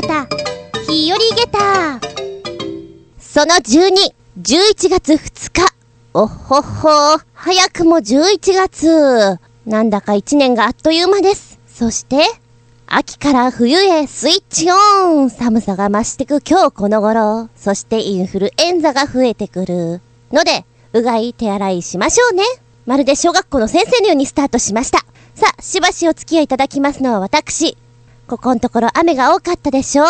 [0.00, 0.26] げた、
[0.90, 2.00] 日和げた。
[3.18, 4.12] その12、
[4.42, 5.74] 11月2日。
[6.12, 6.88] おほほ、
[7.32, 9.38] 早くも11月。
[9.64, 11.58] なんだか1年があっという間です。
[11.66, 12.18] そして、
[12.86, 17.48] 秋から冬へスイッチオン寒さが増してく今日この頃。
[17.56, 20.02] そしてインフルエンザが増えてくる。
[20.30, 22.42] ので、うがい手洗いしましょうね。
[22.84, 24.98] まるで小学校の先生のようにスタートしました。
[25.34, 27.78] さあ、しばしお付き合いいただきますのは私。
[28.26, 30.04] ここのところ雨が多かったでしょ？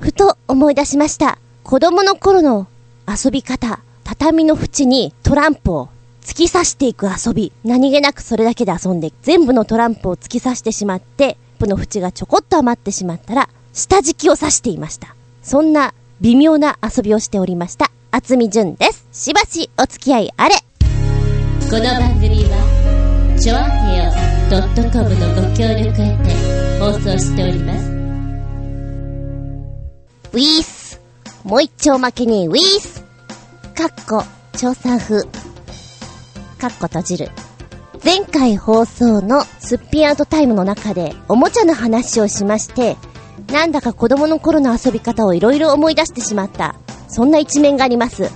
[0.00, 1.38] ふと思い出しました。
[1.62, 2.66] 子供の頃の
[3.06, 3.78] 遊び方。
[4.02, 5.88] 畳の縁にトランプを
[6.20, 7.52] 突き刺していく遊び。
[7.64, 15.14] 何気なくそれだけで遊んで、全部のトランプを突き刺してしまって、トランプの縁がちょこっと余ってしまったら、下敷きを刺していました。
[15.42, 17.92] そんな微妙な遊びをしておりました。
[18.10, 19.06] 厚み純です。
[19.12, 20.56] しばしお付き合いあれ。
[21.70, 24.10] この番組は、ちょあへよ
[24.90, 26.16] .com のご協力へ
[26.64, 27.90] て放送しております。
[30.32, 30.98] ウィース。
[31.44, 33.04] もう一丁負けにウィース。
[33.74, 34.24] かっこ、
[34.56, 35.24] 調査風。
[36.58, 37.28] かっこ閉じる。
[38.02, 42.96] 前回放送のすっぴんアウトタイムの中でおもちゃの話をしまして、
[43.52, 46.76] なんだか子供の頃の遊び方をいろいろ思い出してしまった。
[47.08, 48.30] そんな一面があります。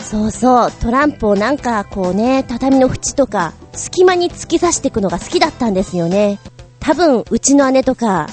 [0.00, 6.38] そうそう、トランプをなんかこうね、畳の縁とか、隙間に突き刺していくのが好きだったんですよね。
[6.80, 8.28] 多分、うちの姉とか、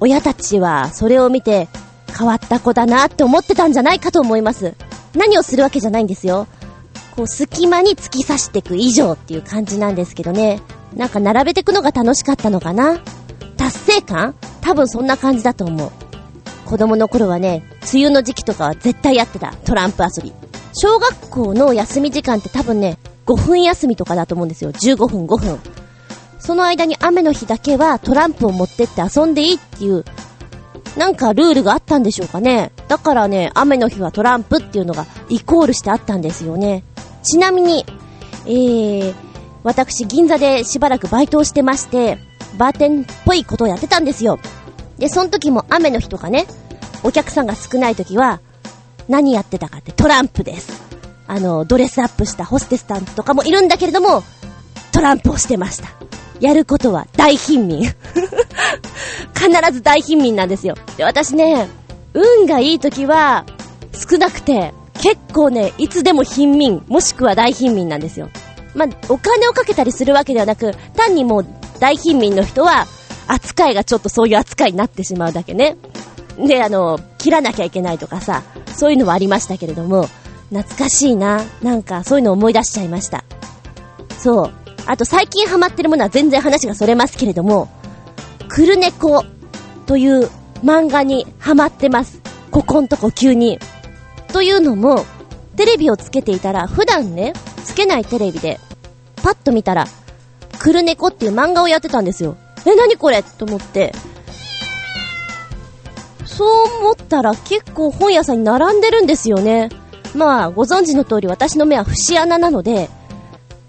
[0.00, 1.68] 親たちはそれを見て、
[2.16, 4.74] 変わった子だなって思ってたんじゃないかと思います。
[5.14, 6.46] 何をするわけじゃないんですよ。
[7.14, 10.60] こう、隙間に突き刺していく以上っていう感じなんですけどね。
[10.96, 12.98] なんか並べていくのが楽しかったのかな
[13.56, 14.34] 達成感？
[14.62, 15.90] 多分そんな感じだと思う。
[16.64, 19.52] 子供の頃はね、梅雨の時期とかは絶対やってた。
[19.64, 20.32] トランプ遊び。
[20.74, 24.72] 小学校の休み時間って多分ね、5分休みとかだと思うんですよ。
[24.72, 25.58] 15分5分。
[26.38, 30.04] その間に雨の日だけはトランプを持ってって遊んでいいっていう、
[30.96, 32.72] なんかルールがあったんでしょうかね。
[32.88, 36.84] だからね、雨の日はトランプっていうのがイコールしてあったんですよね。
[37.22, 37.84] ちなみに、
[38.46, 39.14] えー、
[39.62, 42.18] 私銀座でしばらくバイトをしてまして、
[42.56, 44.38] バーテンっぽいことをやってたんですよ。
[44.98, 46.46] で、その時も雨の日とかね、
[47.02, 48.40] お客さんが少ない時は、
[49.08, 50.82] 何やってたかってトランプです。
[51.26, 54.22] あの、ドレスアップしたホステスさんとかもいるんだけれども、
[54.92, 55.88] トランプをしてました。
[56.40, 57.82] やることは大貧民。
[59.34, 60.74] 必ず大貧民なんですよ。
[60.96, 61.68] で、私ね、
[62.14, 63.44] 運がいい時は
[63.92, 68.28] 少なくて、結構ね、いつでも貧民、もしくは大貧民なんですよ。
[68.74, 71.46] まあ、お金をかけたりするわけではなく、単にもう
[71.78, 72.86] 大貧民の人は、
[73.28, 75.76] 扱いがちょっとそういう扱いになってしまうだけね。
[76.38, 78.42] で、あの、切らなきゃいけないとかさ、
[78.74, 80.08] そういうのはありましたけれども、
[80.50, 81.42] 懐かしいな。
[81.62, 83.24] なんか、そういうの思い出しちゃいました。
[84.18, 84.52] そう。
[84.90, 87.68] あと、最近ハマってるものは全然話がそれますけれども、
[88.48, 89.22] クルネコ
[89.84, 90.30] という
[90.64, 92.22] 漫画にハマってます。
[92.50, 93.58] ここんとこ急に。
[94.32, 95.04] というのも、
[95.56, 97.34] テレビをつけていたら、普段ね、
[97.64, 98.58] つけないテレビで、
[99.22, 99.86] パッと見たら、
[100.58, 102.38] クルネコっていう漫画をやってたんですよ。
[102.64, 103.22] え、なにこれ？
[103.22, 103.92] と思って。
[106.24, 106.48] そう
[106.80, 109.68] 思ったら結構本屋さんに並んでるんですよね。
[110.14, 112.88] まあ、ご存知の通り私の目は節穴なので、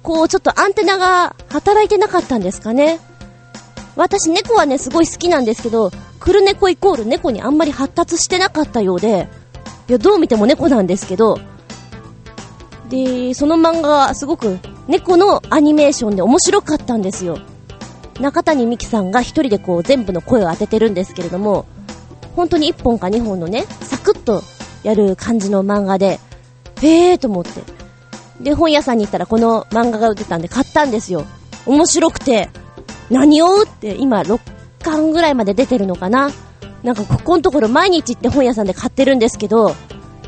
[0.03, 2.99] こうちょっとアンテナが働いてなかったんですかね。
[3.95, 9.27] 私猫はね、すごい好きなんですけど、クルネコイコール猫にあんまり発達してなかったようで、
[9.89, 11.37] いや、どう見ても猫なんですけど、
[12.89, 17.37] で、その漫画はすごく猫のアニメーションで面白かったんですよ。
[18.19, 21.65] 中谷美紀さんが一人でこう全部の声を当ててるんですけれども、
[22.35, 24.43] 本当に1本か2本のね、サクッと
[24.83, 26.19] やる感じの漫画で、
[26.81, 27.78] へえーと思って。
[28.39, 31.25] で、本屋さんに行ったらこの漫画が売ってたんで買ったんですよ。
[31.65, 32.49] 面白くて、
[33.09, 34.39] 何をって今6
[34.83, 36.31] 巻ぐらいまで出てるのかな
[36.83, 39.75] なんかここのところ毎日行って本屋さんで買ってるんですけど、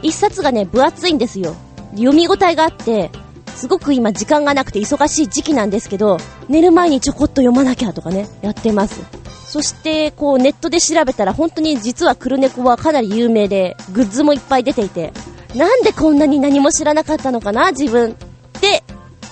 [0.02, 1.56] 一冊がね、分厚いんですよ。
[1.92, 3.12] 読み応えがあって、
[3.56, 6.18] すごく今時間がなくて忙しい時期なんですけど、
[6.50, 9.02] 寝る前にちょこっと読まなきゃとかね、やってます。
[9.46, 15.14] そして、こうネットで調べたら本当に実はクルネコはかなり有名で、グッズもいっぱい出ていて、
[15.56, 18.12] なんでこんなに何も知らなかったのかな、自分。
[18.12, 18.14] っ
[18.60, 18.84] て、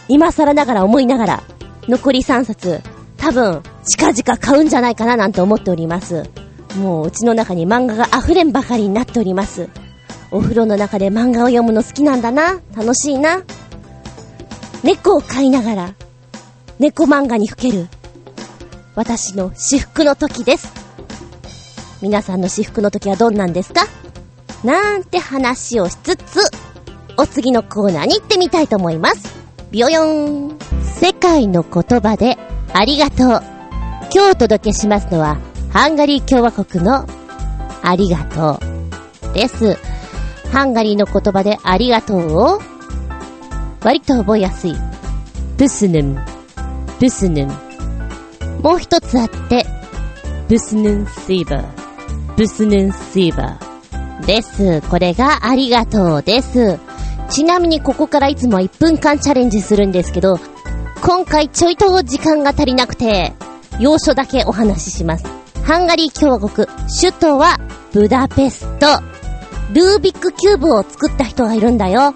[0.07, 1.43] 今更ながら思いながら、
[1.87, 2.81] 残り3冊、
[3.17, 6.29] 多分、近々買うんじゃないかななんて思っております。
[6.77, 9.69] もう、うちの中に漫画が溢れんばかりになっております。
[10.31, 12.59] お風呂の中で漫画を読むの好きなんだな。
[12.75, 13.41] 楽しいな。
[14.83, 15.93] 猫を飼いながら、
[16.79, 17.87] 猫漫画にふける、
[18.95, 20.71] 私の至福の時です。
[22.01, 23.85] 皆さんの至福の時はどんなんですか？
[24.63, 26.39] なんて話をしつつ、
[27.17, 29.33] お次のコーナーに行ってみたいと思います。
[29.71, 30.57] ビヨヨン。
[30.83, 32.37] 世界の言葉で
[32.73, 33.27] ありがとう。
[34.13, 35.37] 今日お届けしますのは、
[35.71, 37.07] ハンガリー共和国の
[37.81, 38.59] ありがと
[39.31, 39.33] う。
[39.33, 39.77] です。
[40.51, 42.61] ハンガリーの言葉でありがとうを、
[43.81, 44.75] 割と覚えやすい。
[45.57, 46.17] ブスヌン、
[46.99, 47.47] ブスヌン。
[48.61, 49.65] もう一つあって、
[50.49, 53.68] ブスヌンシーバー、ブスヌンシーバー。
[54.29, 54.81] です。
[54.91, 56.77] これがありがとうです。
[57.31, 60.39] ちなみにここからいつも1分間チャレンジするんですけど、
[61.01, 63.33] 今回ちょいと時間が足りなくて、
[63.79, 65.25] 要所だけお話しします。
[65.63, 66.67] ハンガリー共和国、
[67.01, 67.57] 首都は
[67.91, 68.85] ブダペスト。
[69.73, 72.13] ルービックキューブを作った人がいるんだよ。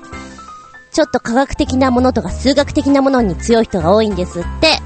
[0.91, 4.77] ちょっと科学的なものとか数学的なものに強い人が多いんですって。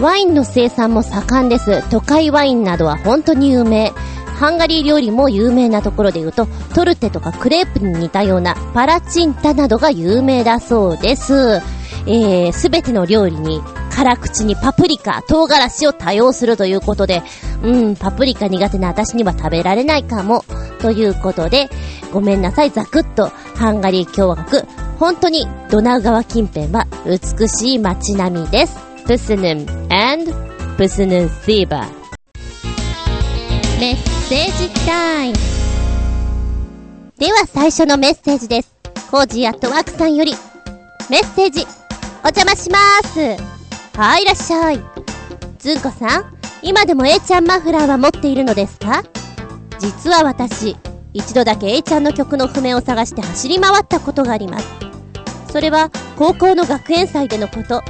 [0.00, 1.82] ワインの生産も盛んです。
[1.90, 3.92] 都会ワインなどは本当に有名。
[4.38, 11.60] ハンガリー料理も有名なところで言うと、トルテとかクレープに似たようなパラチンタなどが有名だそうです。
[12.06, 17.22] えー、すべての料理に辛口にパプリカ、唐辛子を多用するということで、
[17.64, 20.44] うん、パプリカ苦手な私には食べられないかも。
[20.80, 21.68] ということで、
[22.12, 24.62] ごめんなさい、ザクッと、ハンガリー共和国、
[25.00, 28.78] 本当にドナウ川近辺は美しい街並みです。
[29.04, 30.32] プスヌン and
[30.76, 31.88] プスヌンシーバー。
[34.28, 35.34] セージタイム。
[37.16, 38.74] では最初のメッセージです。
[39.10, 40.34] コージーアットワークさんより、
[41.08, 41.62] メッセージ、
[42.22, 42.78] お邪魔しま
[43.08, 43.18] す。
[43.98, 44.80] はい、いらっしゃい。
[45.58, 49.02] ずんこさん、今でも A ちゃんマフラーは持っているのですか？
[49.78, 50.76] 実は私、
[51.14, 54.66] 一度だけ A ちゃんの曲の譜面を探して走り回ったことがあります。
[55.50, 57.82] それは高校の学園祭でのこと。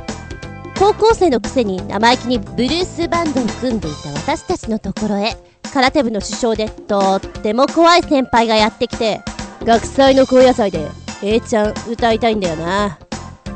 [0.79, 5.37] 高校生のくせに生意気にブルースバンドを組んでいた私たちのところへ、
[5.73, 9.21] 空手部の主将でとっても怖い先輩がやってきて、
[9.65, 10.89] 学祭の高野祭で
[11.23, 12.99] A ちゃん歌いたいんだよな。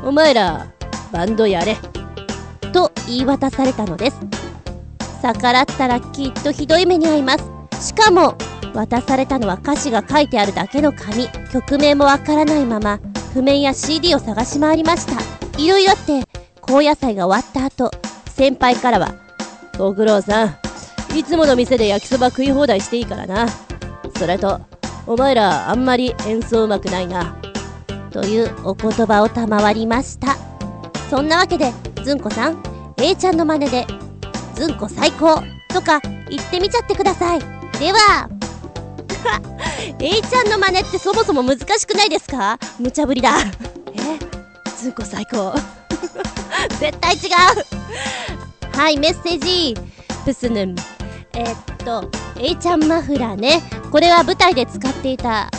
[0.03, 0.67] お前ら、
[1.11, 1.77] バンドやれ。
[2.73, 4.17] と言い渡されたのです。
[5.21, 7.87] 逆らったらきっとひどい目に遭います。
[7.87, 8.35] しかも
[8.73, 11.27] 渡されたのは歌詞が書いてあるだけの紙。
[11.51, 12.99] 曲名もわからないまま
[13.33, 15.13] 譜面や CD を探し回りました。
[15.57, 16.23] いろいろあって
[16.61, 17.91] 高野菜が終わった後
[18.27, 19.13] 先輩からは
[19.77, 20.62] 「ご苦労さん。
[21.15, 23.47] いつもの店で焼きそば食い放題していいからな
[24.17, 24.59] それと
[25.05, 27.37] お前らあんまり演奏うまくないな」
[28.11, 30.37] というお言葉を賜りました
[31.09, 31.71] そんなわけで
[32.03, 32.61] ずんこさん、
[32.97, 33.87] A ちゃんの真似で、
[34.55, 37.39] ずんこ最高とか言ってみちゃってください。
[37.79, 38.27] では、
[39.99, 42.59] A ちゃんの真似ってそもそも難しくないですか？
[42.77, 43.37] 無茶ぶりだ。
[43.93, 44.19] え
[44.77, 45.53] ずんこ最高。
[46.81, 47.19] 絶対違
[48.73, 49.77] うはい、メッセージ。
[50.25, 50.75] プスヌン。
[51.35, 52.09] えー、っと、
[52.39, 53.61] A ちゃんマフラーね。
[53.91, 55.49] これは舞台で使っていた、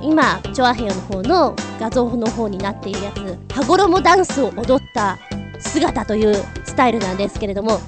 [0.00, 5.18] 今、チョアヘヨの方の画像の方になっているやつ、羽衣ダンスを踊った
[5.58, 6.34] 姿という
[6.64, 7.80] スタイルなんですけれども、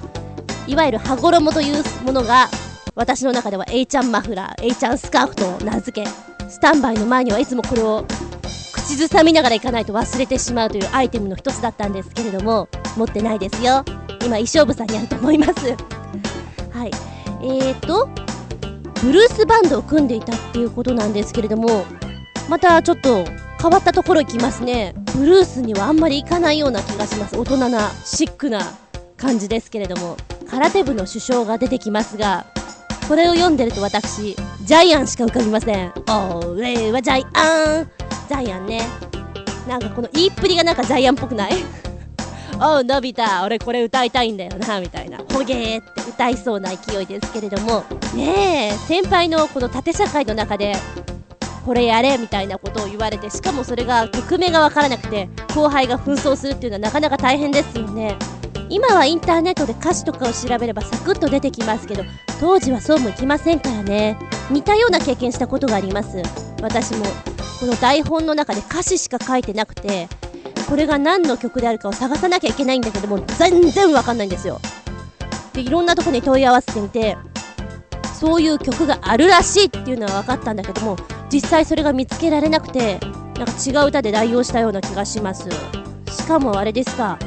[0.67, 2.49] いわゆる羽衣というものが、
[2.97, 6.09] 私の中では A ちゃんマフラー、A ちゃんスカーフと名付け、
[6.49, 8.05] スタンバイの前にはいつもこれを
[8.73, 13.85] 口ずさみながら行かないと忘れてしまうというアイテムの一つだったんですけれども、持ってないですよ。
[14.21, 15.77] 今、衣装部さんにあると思います。
[16.73, 16.91] はい。
[17.49, 18.09] えーと、
[19.03, 21.85] ブルースバンドを組んでいたっていうことなんですけれども、
[22.49, 23.25] またちょっと
[23.61, 24.95] 変わったところ行きますね。
[25.17, 27.39] ブルースにはあんまり行かないような気がします。
[27.39, 28.61] 大人な、シックな
[29.17, 30.17] 感じですけれども。
[30.51, 32.47] 空手部の首相が出てきますが、
[33.09, 35.93] これを読んでると私、ジャイアンしか浮かびません。
[36.09, 37.91] おれはジャイアン
[38.29, 38.87] ジャイアンね。
[39.69, 41.53] なんかこの言いっぷりがなんかジャイアンっぽくない？
[42.61, 45.19] おう、のび太、俺これ歌いたいんだよな、みたいな。
[45.19, 47.85] ほげーって歌いそうな勢いですけれども、
[48.15, 50.75] ねえ、先輩のこの縦社会の中で、
[51.67, 58.17] これやれみたいなことを言われてしかもそれが曲名が分からなくて後輩が紛争するっていうのはなかなか大変ですよね。
[58.69, 62.05] 今はインターネットで歌詞とかを調べればサクッと出てきますけど
[62.41, 64.17] 当時はそうもいきませんからね。
[64.49, 66.23] 似たような経験したことがあります。
[66.63, 67.05] 私も
[67.59, 70.09] この台本の中で歌詞しか書いてなくて
[70.69, 74.61] これが何の曲であるかを探さなきゃいけないんだけども全然わかんないんですよ。
[75.53, 77.17] でいろんなとこに問い合わせてみて
[78.19, 80.97] そういう曲があるらしいっていうのは分かったんだけども
[81.31, 82.99] 実際それが見つけられなくて
[83.39, 85.49] なんか違う歌で代用したような気がします。
[86.11, 87.19] しかもあれですか。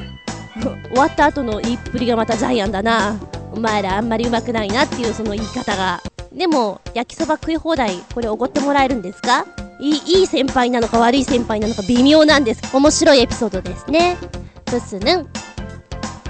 [0.89, 3.15] 終わった後の言いっぷりがまたジャイアンだな。
[3.53, 6.01] お前らあんまり上手くないなっていうその言い方が。
[6.34, 9.46] でも焼きそば食い放題これおごってもらえるんですか？
[9.79, 12.75] いいいい先輩なのか悪い先輩なのか微妙なんです。
[12.75, 14.17] 面白いエピソードですね。
[14.65, 15.27] プスヌン。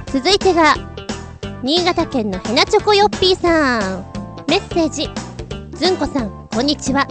[0.08, 0.76] 続いてが
[1.64, 4.06] 新潟県のヘナチョコヨッピーさん。
[4.48, 5.10] メッセージ。
[5.78, 7.08] ずんこさんこんにちは。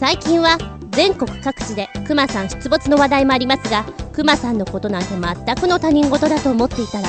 [0.00, 0.58] 最近は
[0.90, 7.08] 全国各地でクマさん出没の話題もありますがクマさんのことなんて全くの他人事だと思っていたら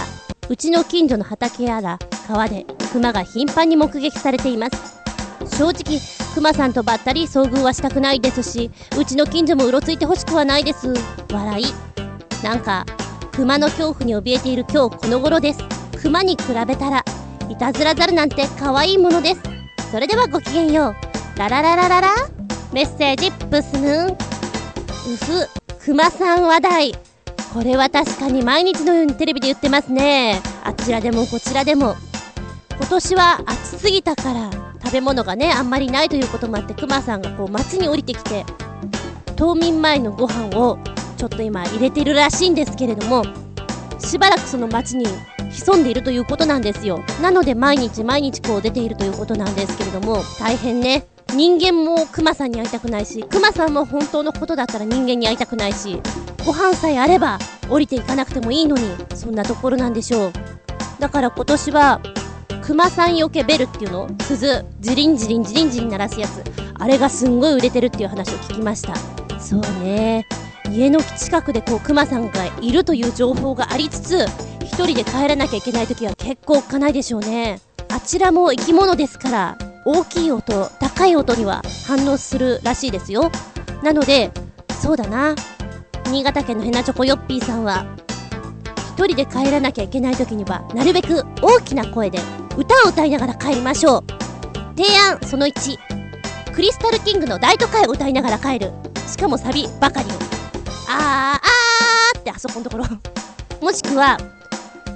[0.49, 4.96] うちの近所の畑やら川でクマが頻繁に目撃されています。
[5.47, 5.99] 正直、
[6.35, 10.93] 熊さんとばったり遭遇はしたくないですし、うちの近所もうろついてほしくはないです。
[11.31, 11.65] 笑い。
[12.43, 12.85] なんか、
[13.31, 15.59] 熊の恐怖に怯えている今日この頃です。
[16.01, 17.03] 熊に比べたら、
[17.49, 19.41] いたずら猿なんて可愛いものです。
[19.91, 20.95] それではごきげんよ
[21.35, 21.39] う。
[21.39, 22.13] ララララララ
[22.73, 24.07] メッセージプスヌン。
[24.07, 24.15] う
[25.15, 26.91] ふ、熊さん話題。
[27.53, 30.41] これは確かに毎日のようにテレビで言ってますね。
[30.63, 31.95] あちらでもこちらでも。
[32.77, 38.45] 今年は暑すぎたから食べ物がねあんまりないということもあってクマさんがこう街に降りてきて
[39.35, 40.79] 冬眠前のご飯を
[41.17, 43.23] ちょっと今入れてるらしいんですけれども
[43.99, 45.05] しばらくその街に
[45.51, 47.03] 潜んでいるということなんですよ。
[47.21, 56.01] なので毎日毎日こう出ているということなんですけれども大変ね人間もクマさんに会いたくないしクマさんも本当のことだったら人間に会いたくないし
[56.45, 57.39] ご飯さえあれば
[57.69, 58.83] 降りていかなくてもいいのに
[59.15, 60.31] そんなところなんでしょう。
[60.99, 62.01] だから今年は
[62.67, 64.09] 熊さんよけベルっていうの？
[64.19, 64.65] 鈴。
[64.81, 66.43] ジリンジリンジリンジリン鳴らすやつ。
[66.77, 68.93] あれがすんごい売れてるっていう話を聞きました。
[69.39, 70.27] そうね。
[70.69, 74.25] 家の近くでこう熊さんがいるという情報がありつつ
[74.63, 77.61] 一人で帰らなきゃいけない時は結構おっかないでしょうね。
[77.87, 83.31] あちらも生き物ですから大きい音高い音には反応するらしいですよ。
[83.81, 84.29] なので
[84.81, 85.35] そうだな。
[86.07, 87.85] 新潟県のヘナチョコヨッピーさんは
[88.97, 92.19] 一人で帰らなきゃいけない時にはなるべく大きな声で
[92.57, 94.03] 歌を歌いながら帰りましょう。
[94.75, 95.77] 提案その1
[96.53, 98.71] クリスタルキングの大都会を歌いながら帰る。
[99.07, 100.13] しかもサビばかりを
[100.89, 102.85] あーあーってあそこのところ。
[103.61, 104.17] もしくは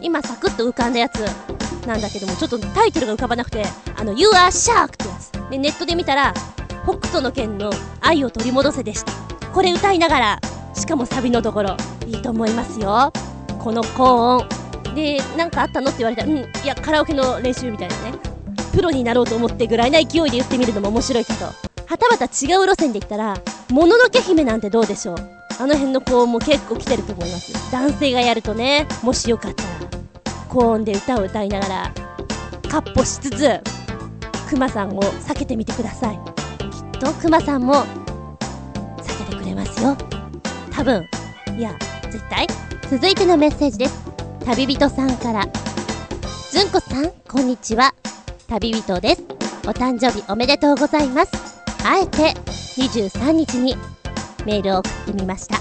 [0.01, 1.19] 今サクッと浮かんだやつ。
[1.85, 3.63] なんだけどもちょっとタイトルが浮かばなくて。
[3.95, 5.31] あの You are Shark ってやつ。
[5.51, 6.33] でネットで見たら
[6.83, 9.11] 北斗の拳の愛を取り戻せでした。
[9.53, 10.39] これ歌いながら。
[10.73, 11.77] しかもサビのところ。
[12.07, 13.13] いいと思いますよ。
[13.59, 14.60] この高音。
[14.95, 18.13] で、なんかあったのって言われたら、うん、いや、カラオケの練習みたいなね。
[18.73, 21.45] プロになろうと思ってぐらいな勢いで言ってみるのも面白いかと。
[21.45, 23.35] はたまた違う路線で言ったら、
[23.69, 25.15] もののけ姫なんてどうでしょう
[25.59, 27.71] あの辺の高音も結構来てると思います。
[27.71, 29.69] 男性がやるとね、もしよかったら、
[30.49, 31.93] 高音で歌を歌いながら、
[32.69, 33.59] カッポしつつ、
[34.49, 36.19] クマさんを避けてみてください。
[36.71, 37.83] きっとクマさんも、
[38.97, 39.95] 避けてくれますよ。
[40.71, 41.05] 多分。
[41.57, 41.75] いや、
[42.09, 42.47] 絶対。
[42.89, 44.10] 続いてのメッセージです。
[44.45, 45.47] 旅人さんから。
[46.51, 47.93] ずんこさん、こんにちは。
[48.47, 49.23] 旅人です。
[49.65, 51.31] お誕生日おめでとうございます。
[51.85, 52.33] あえて
[52.77, 53.77] 23日に
[54.45, 55.57] メールを送ってみました。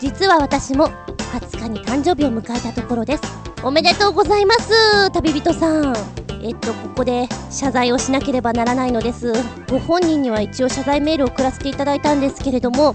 [0.00, 0.88] 実は私も
[1.32, 3.22] 20日に誕生日を迎えたところです。
[3.62, 5.94] おめでとうございます、旅人さん。
[6.42, 9.32] えっと、ここで謝罪をしなければならないのです。
[9.70, 12.94] ご本人には一応謝罪メールを送らせていただいたんですけれども、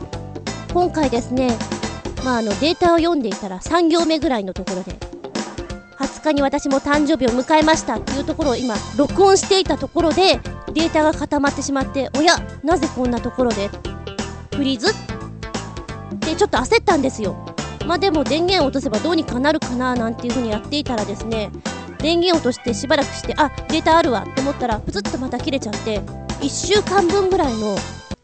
[0.71, 1.57] 今回ですね、
[2.23, 4.93] まあ、あのデータを読んでいたら3行目ぐらいのところで
[5.97, 10.39] 20日に私も誕生日を迎えましたっていうところを今録音していたところで
[10.73, 13.69] データが固まってしまっておやなぜこんなところで
[14.55, 14.91] フリーズ？
[14.91, 17.35] ってちょっと焦ったんですよ。
[17.85, 21.49] まあでも電源を落とせばどうにかなるかななんていう風にやっていたらですね
[21.99, 25.99] 電源落としてしばらくしてあデータあるわって思ったらプツッとまた切れちゃって
[26.41, 27.75] 1週間分ぐらいの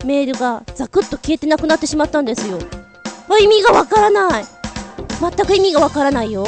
[0.06, 2.60] メールがザクッと消えてなくなってしまったんですよ。
[3.40, 4.46] 意味がわからない。
[5.20, 6.46] 全く意味がわからないよ。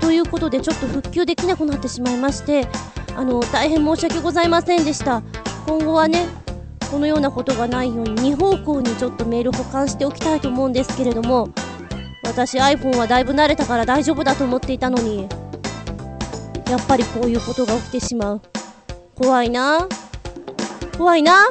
[0.00, 2.68] ということでちょっと復旧できなくなってしまいまして
[3.16, 5.22] あの大変申し訳ございませんでした。
[5.66, 6.26] 今後はね
[6.90, 11.48] このようなことがないように2方向にちょっとメール保管しておきたいと思うんですけれども
[12.22, 15.28] 私 iPhone はだいぶ慣れたから大丈夫だと思っていたのに
[16.68, 18.42] やっぱりこういうことが起きてしまう。
[19.14, 19.88] 怖いな。
[20.96, 21.46] 怖いな。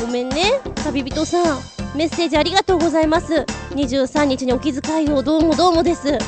[0.00, 1.79] ごめんね旅人さん。
[1.94, 3.44] メッセージありがとうございます。
[3.70, 6.18] 23日にお気遣いをどうもどうもです。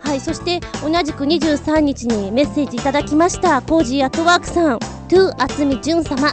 [0.00, 6.32] はいそして同じく23日にメッセージいただきましたコージーアットワークさん to あつみじゅん様。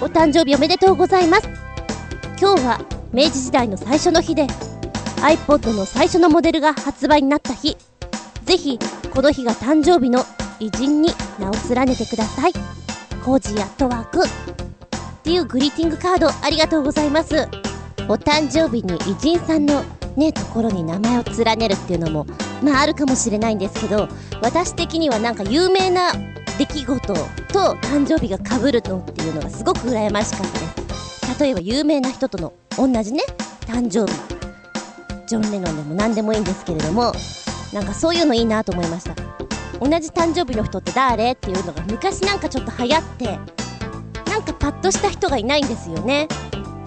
[0.00, 1.48] お誕生日おめでとうございます。
[2.38, 2.80] 今日は
[3.12, 4.46] 明治時代の最初の日で
[5.16, 7.76] iPod の最初のモデルが発売になった日。
[8.44, 8.78] ぜひ
[9.10, 10.24] この日が誕生日の
[10.60, 12.52] 偉人に名を連ねてください。
[13.24, 14.20] コージーアットワーク。
[15.20, 17.46] っていうグリーティングカードありがとうございます。
[18.08, 19.84] お誕生日に偉人さんの
[20.16, 22.26] ね、ところに名前を連ねるっていうのも、
[22.62, 24.08] まああるかもしれないんですけど、
[24.42, 26.12] 私的にはなんか有名な
[26.58, 27.14] 出来事
[27.52, 31.40] と誕生日が被るのっていうのがすごく羨ましかったです。
[31.40, 33.22] 例えば有名な人との同じね、
[33.66, 34.18] 誕生日。
[35.26, 37.12] ジョン・レノンでも何でもいいんですけれども、
[37.72, 39.14] なんかそういうのいいなと思いました。
[39.78, 41.32] 同じ誕生日の人って誰？
[41.32, 43.38] っていうのが昔なんかちょっと流行って、
[44.40, 46.26] なんかパッとした人がいないんですよね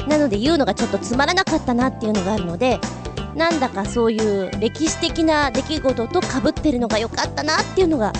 [0.08, 2.80] なので言うのがちょっとつまらなかったなっていうのがあるので
[3.36, 8.12] なんだかそういう歴史的な出来事とかぶってるのが良かったなっていうのが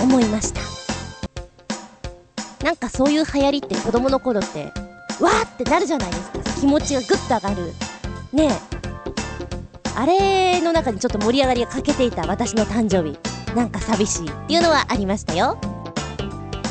[0.00, 0.80] 思いました
[2.64, 4.64] なんかそういう流行りって子供の頃って、
[5.18, 6.40] わーってなるじゃないですか。
[6.60, 7.72] 気持ちがぐっと上がる。
[8.32, 8.50] ねえ。
[9.96, 13.18] あれの中にちょっと盛り上がりが欠けていた私の誕生日。
[13.54, 15.58] なんか寂しいっていうのはありましたよ。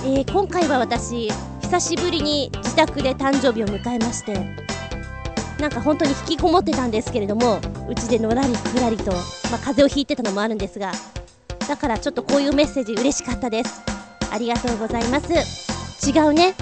[0.05, 1.29] えー、今回は私、
[1.69, 4.33] 久しぶりに自宅で誕生日を迎えまして、
[5.59, 9.21] なんか本当に引きこもってたんですけれども、うちでのらりくらりと、まあ、
[9.59, 10.91] 風邪をひいてたのもあるんですが、
[11.67, 13.83] だからちょっとこういうメッセージ嬉しかったです。
[14.31, 16.09] ありがとうございます。
[16.09, 16.55] 違うね。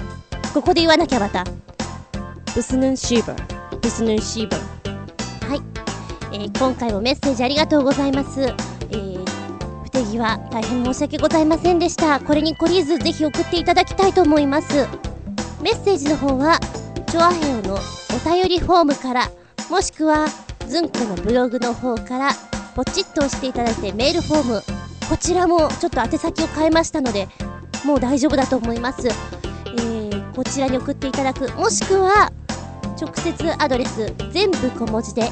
[0.52, 1.42] ここで言わなきゃまた。
[2.54, 3.78] ブスヌンシーバー。
[3.78, 5.48] ブスヌンシーバー。
[5.48, 5.62] はい。
[6.34, 8.67] えー、今回もメッセージありがとうございます。
[9.98, 12.20] 手際、大変申し訳ございませんでした。
[12.20, 14.86] これに懲りず、ぜひ送っていただきたいと思います。
[15.60, 16.60] メッセージの方は、
[17.08, 19.30] チョアヘオのお便りフォームから、
[19.68, 20.26] もしくは、
[20.68, 22.30] ズンコのブログの方から、
[22.76, 24.62] ポチッと押していただいてメールフォーム、
[25.10, 27.26] こちらもちょっと宛先を変えましたので、
[27.84, 29.08] もう大丈夫だと思います。
[29.08, 32.30] えー、こちらに送っていただく、もしくは、
[33.00, 35.28] 直接アドレス、全部小文字で、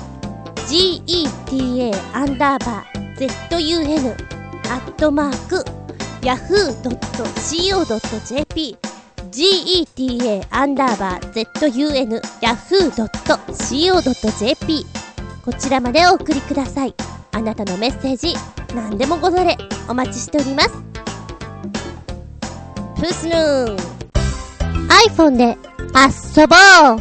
[0.67, 4.36] geta アンダーバー zun
[4.69, 5.65] アットマーク
[6.23, 6.97] yahoo.co.jp
[9.31, 13.47] geta アンダーバー zun yahoo.co.jp
[15.45, 16.95] こちらまでお送りください。
[17.33, 18.35] あなたのメッセージ、
[18.75, 19.57] 何でもござれ、
[19.89, 20.71] お待ちしております。
[23.01, 23.77] プスヌーン
[25.11, 25.57] iPhone で
[25.95, 26.57] 遊ぼ
[26.97, 27.01] う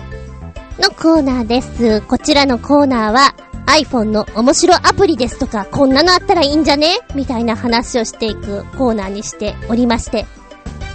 [0.79, 2.01] のコーナーです。
[2.01, 3.35] こちらのコーナーは
[3.67, 6.99] iPhone の面白アプリですとか、こんなのあったらいいんじゃね？
[7.15, 10.25] みたいな話をしていくコーナーにしておりまして、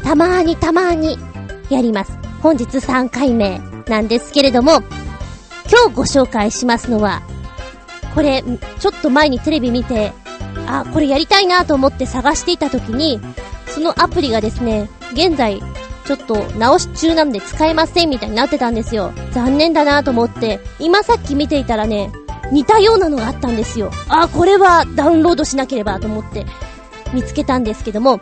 [0.02, 1.18] たまーにたまーに
[1.70, 2.12] やります。
[2.42, 4.82] 本日3回目なんですけれども、
[5.70, 7.22] 今日ご紹介しますのは、
[8.14, 8.42] これ、
[8.78, 10.12] ちょっと前にテレビ見て、
[10.66, 13.20] あ、これやりたいなと思って探していた時に、
[13.66, 15.62] そのアプリがですね、現在、
[16.10, 19.12] ちょっと直し中なんで使えませんみたいになってたんですよ。
[19.30, 22.10] 残念だなと思って、今さっき見ていたらね、
[22.50, 23.92] 似たようなのがあったんですよ。
[24.08, 26.46] あ、これはダウンロードしなければと思って
[27.12, 28.20] 見つけたんですけども、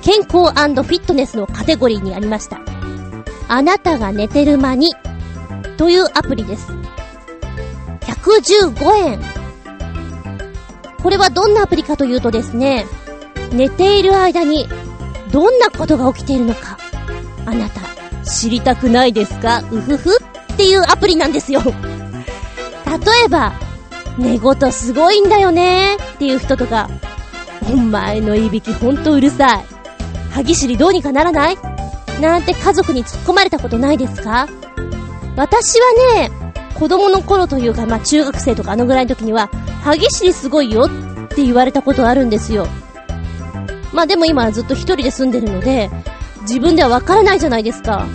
[0.00, 2.60] 健康フィットネスのカテゴリーにありました。
[3.46, 4.94] あなたが寝てる間に
[5.76, 6.72] というアプリです。
[8.00, 9.20] 115円。
[11.02, 12.86] これはどんなアプリかというとですね、
[13.52, 14.66] 寝ている間に
[15.30, 16.78] どんなことが起きているのか、
[17.46, 17.80] あなた
[18.24, 19.60] 知りたくないですか？
[19.70, 21.62] うふふっていうアプリなんですよ。
[21.64, 21.72] 例
[23.24, 23.52] えば、
[24.18, 25.96] 寝言すごいんだよね？
[25.96, 26.90] っていう人とか、
[27.70, 29.64] お前のいびきほんとうるさい。
[30.30, 31.58] 歯ぎしりどうにかならない？
[32.20, 34.48] なんて家族に突っ込まれたことないですか？
[35.36, 36.30] 私はね、
[36.74, 39.48] 子供の頃というか、まあ中学生とかあのぐらいの時には、
[39.82, 42.66] 歯ぎしりすごいよって言われたことあるんですよ。
[43.92, 45.90] まあでも今はずっと一人で住んでるので、
[46.46, 48.06] 自分ではわからないじゃないですか。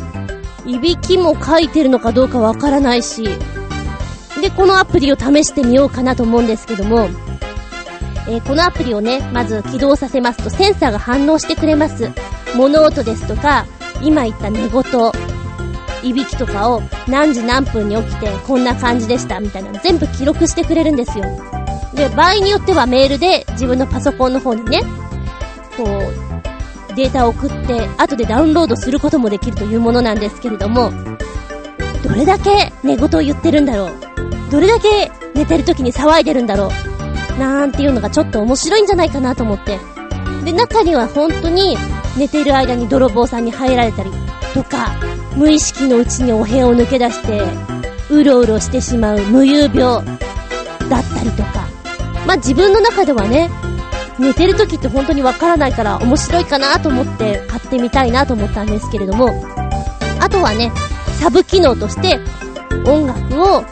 [0.65, 3.29] いびきも書いてるのかどうかわからないし。
[4.41, 7.09] で、このアプリを試してみようかなと思うんですけども、
[8.27, 12.09] えー、このアプリをね、まず起動させますとセンサーが反応してくれます。
[12.55, 13.65] 物音ですとか、
[14.01, 14.83] 今言った寝言、
[16.03, 21.25] いびきとかを何時何分に起きてこんな感じでしたみたいなの全部記録してくれるんですよ。
[21.93, 24.81] で、場合によってはメールで自分のパソコンの方にね、
[25.77, 26.30] こう、
[26.95, 30.91] データを送って、後でダウンロードすることもできるというものなんですけれども、
[32.03, 33.91] どれだけ寝言を言ってるんだろう？
[34.51, 36.69] どれだけ寝てる時に騒いでるんだろ
[37.35, 37.39] う？
[37.39, 39.79] なんていうのがちょっと面白いんじゃないかなと思って。
[40.43, 41.77] で、中には本当に
[42.17, 44.11] 寝ている間に泥棒さんに入られたり
[44.53, 44.95] とか、
[45.35, 47.41] 無意識のうちにお部屋を抜け出して、
[48.09, 50.03] うろうろしてしまう無遊病だっ
[51.13, 51.67] たりとか。
[52.27, 53.49] まあ、自分の中ではね、
[54.19, 59.29] 寝てる時って本当にわからないから面白いかなと思って買ってみたいなと思ったんですけれども、
[60.19, 60.71] あとはね、
[61.19, 62.19] サブ機能として
[62.85, 63.63] 音楽を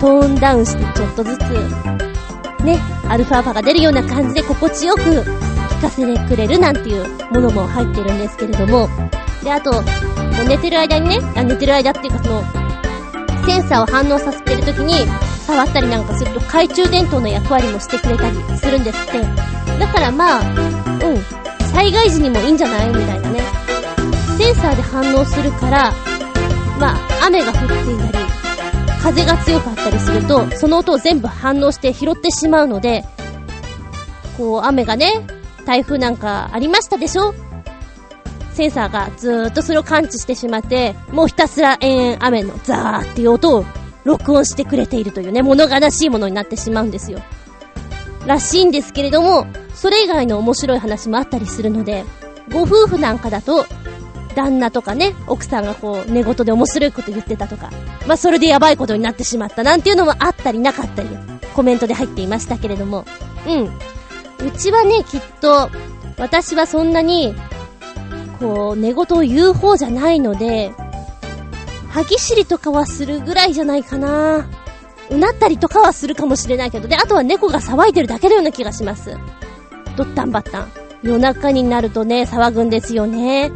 [0.00, 1.40] トーンダウンしてちょっとずつ、
[2.62, 5.24] ね、アルファ波が出るような感じで心地よく聴
[5.80, 8.88] かせてくれるなんていうものも入ってるんですけれども、
[9.42, 9.82] で、あと、
[10.48, 12.63] 寝てる間にね、あ寝てる間っていうかその、
[13.46, 15.06] センサーを反応させてる時に、
[15.46, 19.20] 触ったりなんかすると懐中電灯の役割もしてくれたりするんですって。
[19.78, 23.40] だからまあ、うん、災害時にもいいんじゃないみたいなね。
[24.38, 25.92] センサーで反応するから、
[26.78, 28.24] まあ、雨が降っていたり、
[29.00, 33.04] 風が強かったりすると、その音を全部反応して拾ってしまうので、
[34.36, 35.26] こう、雨がね、
[35.66, 37.34] 台風なんかありましたでしょ
[38.54, 43.64] センサーがずっとそれを感知してしまって、もうひたすら延々雨のザーっていう音を
[44.04, 47.20] 録音してくれているというね、物悲しいものになってしまうんですよ。
[48.26, 52.04] らしいんですけれども、それ以外の面白い話もあったりするので、
[52.52, 53.66] ご夫婦なんかだと、
[54.34, 57.70] 旦那とかね、奥さんがこう、寝言で面白いこと言ってたとか、
[58.06, 61.08] まあそれでやばいことになってしまったなんていうのもあったりなかったり、
[61.54, 63.04] コメントで入っていましたけれども、
[63.46, 63.64] うん。
[64.46, 65.70] うちはね、きっと、
[66.18, 67.34] 私はそんなに、
[68.38, 70.72] こう、寝言を言う方じゃないので、
[71.88, 74.48] 歯ぎしりとかはするぐらいじゃないかな。
[75.10, 79.16] うなったりとかはするかもしれないけど、で、あとは猫が騒いでるだけのような気がします。
[79.96, 80.72] ドッタンバッタン。
[81.02, 83.52] 夜中になるとね、騒ぐんですよね。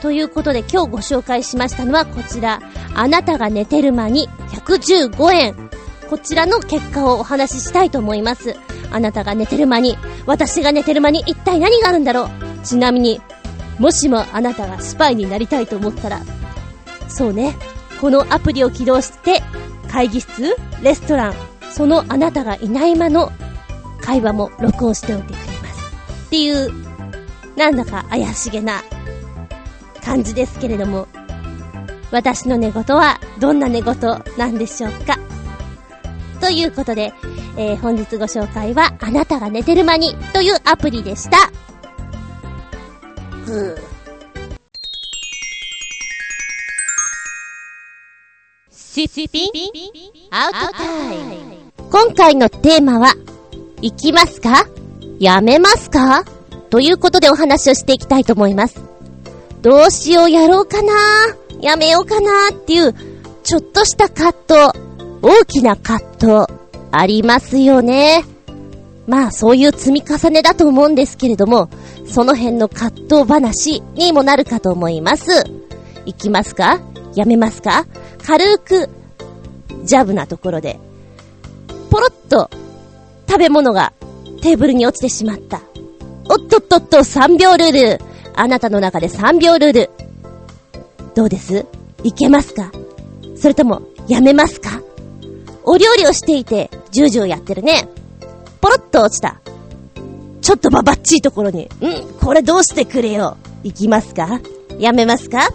[0.00, 2.60] ということで今日ご紹介しましたのはこちら。
[2.94, 5.70] あなたが寝てる間に115円。
[6.08, 8.56] こちらの結果をお話ししたいと思います。
[8.90, 9.96] あなたが寝てる間に、
[10.26, 12.30] 私が寝てる間に一体何があるんだろう
[12.64, 13.20] ちなみに、
[13.80, 16.20] もしもあなたがスパイになりたいと思ったら、
[17.08, 17.56] そうね、
[17.98, 19.42] このアプリを起動して、
[19.90, 21.34] 会議室、レストラン、
[21.72, 23.32] そのあなたがいない間の
[24.02, 26.26] 会話も録音しておいてくれます。
[26.26, 26.70] っていう、
[27.56, 28.82] なんだか怪しげな
[30.04, 31.08] 感じですけれども、
[32.10, 33.96] 私の寝言はどんな寝言
[34.36, 35.18] なんでしょうか
[36.38, 37.14] ということで、
[37.56, 41.50] えー、本日ご紹介は、あなたが寝てる間にというアプリでした。
[48.70, 49.50] シッピン
[50.30, 51.56] アウトタイム。
[51.90, 53.14] 今回のテーマは、
[53.82, 54.68] 行きますか？
[55.18, 56.24] やめますか？
[56.70, 58.80] ということでお話をしていきたいと思います。
[59.62, 60.92] どうしようやろうかな？
[61.60, 62.94] やめようかなっていう、
[63.42, 64.32] ちょっとした葛
[64.72, 64.78] 藤。
[65.22, 66.54] 大きな葛藤、
[66.92, 68.24] ありますよね。
[69.08, 71.68] まあ、そういう積み重ねだと思うんですけれども、
[72.06, 75.44] その辺の葛藤話にもなるかと思います。
[76.06, 76.80] 行きますか？
[77.14, 77.86] やめますか？
[78.26, 78.88] 軽く、
[79.84, 80.78] ジャブなところで、
[81.90, 82.50] ポロッと、
[83.28, 83.92] 食べ物が
[84.42, 85.60] テーブルに落ちてしまった。
[86.28, 88.00] おっとっとっと、3秒ルール。
[88.34, 89.90] あなたの中で3秒ルール。
[91.14, 91.66] どうです？
[92.02, 92.72] いけますか？
[93.36, 94.80] それとも、やめますか？
[95.64, 97.88] お料理をしていて、ジュージューやってるね。
[98.60, 99.40] ポロッと落ちた。
[100.40, 103.36] ちょっとばばっちいところに、うんこれどうしてくれよ。
[103.62, 104.40] 行きますか？
[104.78, 105.50] やめますか？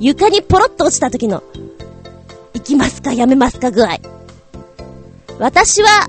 [0.00, 1.42] 床にポロッと落ちた時の、
[2.54, 3.12] 行きますか？
[3.12, 3.98] やめますか具合。
[5.38, 6.08] 私は、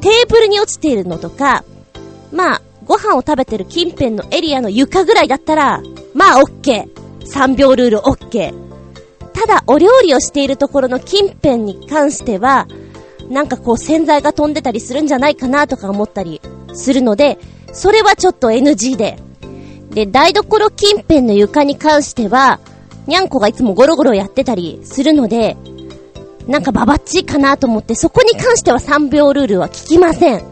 [0.00, 1.64] テーブルに落ちているのとか、
[2.32, 5.82] まあ、ご飯を食べてる近辺のエリアの床ぐらいだったら、
[6.14, 7.00] まあ、オッケー。
[7.26, 9.30] 3秒ルールオッケー。
[9.32, 12.66] ただ、お料理をしているところの近辺に関しては、
[13.30, 16.42] なんかこう洗剤が飛んでたりするんじゃないかなとか思ったり
[16.74, 17.38] するので、
[17.72, 19.18] それはちょっと NG で。
[19.90, 22.60] で、台所近辺の床に関しては、
[23.06, 25.56] にゃんこがいつもゴロゴロやってたりするので、
[26.48, 30.42] なんかババッチかなと思って、そこに関しては3秒ルールは効きません。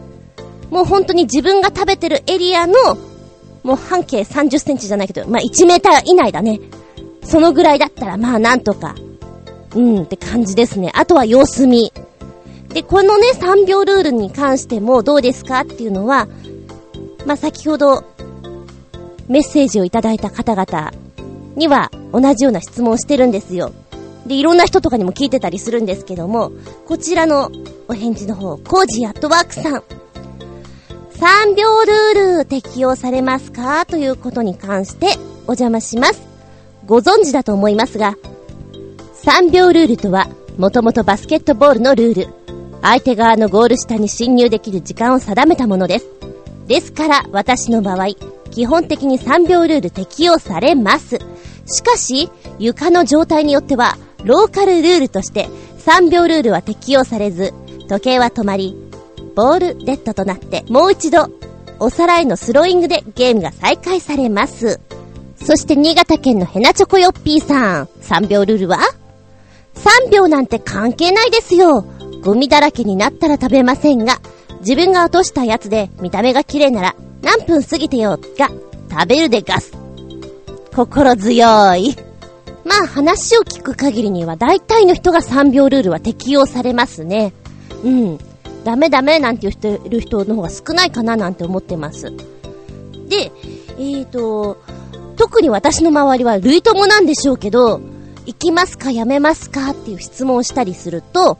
[0.69, 2.73] もう本当に自分が食べてるエリアの、
[3.63, 6.61] もう半径30センチじゃないけど、まあ1メーター以内だね。
[7.23, 8.95] そのぐらいだったらまあなんとか、
[9.75, 10.91] うんって感じですね。
[10.95, 11.91] あとは様子見。
[12.73, 16.27] で、このね、3秒ルールに関してもどうですかっていうのは、
[17.25, 18.03] まあ先ほど、
[19.27, 20.91] メッセージをいただいた方々
[21.55, 23.71] には同じような質問をしてるんですよ。
[24.25, 26.51] で、いろんな人とかにも聞いてたりするんですけども、
[26.87, 27.51] こちらの
[27.87, 29.83] お返事の方、コージアットワークさん。
[31.19, 36.21] 3秒ルール適用されますかということに関してお邪魔します。
[36.85, 38.15] ご存知だと思いますが、
[39.23, 42.38] 3秒ルールとは、もともとバスケットボールのルール。
[42.81, 46.05] 相手側のゴール下に侵入できる時間を定めたものです。
[46.67, 48.09] ですから、私の場合、
[48.51, 51.19] 基本的に3秒ルール適用されます。
[51.65, 55.47] しかし、床の状態によっては、ローカルルールとして
[55.79, 57.53] 3秒ルールは適用されず、
[57.87, 58.75] 時計は止まり、
[59.35, 61.29] ボールデッドとなって、もう一度、
[61.79, 64.79] おさらいのスローイングでゲームが再開されます。
[65.41, 67.85] そして新潟県のヘナチョコヨッピーさん。
[68.01, 68.79] 3秒ルールは
[69.75, 71.85] ?3 秒なんて関係ないですよ。
[72.21, 74.19] ゴミだらけになったら食べませんが、
[74.61, 78.49] 自分が落としたやつで見た目が綺麗なら何分過ぎてよが
[78.89, 79.71] 食べるでガス。
[80.75, 81.95] 心強い。
[82.65, 87.33] まあ話を聞く限りには大体の人が3秒ルールは適用されますね。
[87.83, 88.19] うん。
[88.63, 92.11] ダメダメなんて言ってる人の方が少ないかななんて思ってます。
[93.07, 93.31] で、
[93.77, 94.61] えーと、
[95.17, 97.81] 特に私の周りは類友なんでしょうけど、
[98.25, 101.39] 行きますかやめますかっていう質問をしたりすると、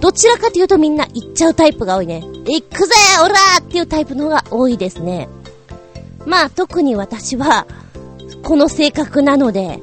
[0.00, 2.22] どちらかというとみんな行っちゃうタイプが多いね。
[2.46, 5.28] 行くぜオラーっていうタイプの方が多いですね。
[6.26, 7.66] まあ特に私は、
[8.42, 9.80] この性格なので、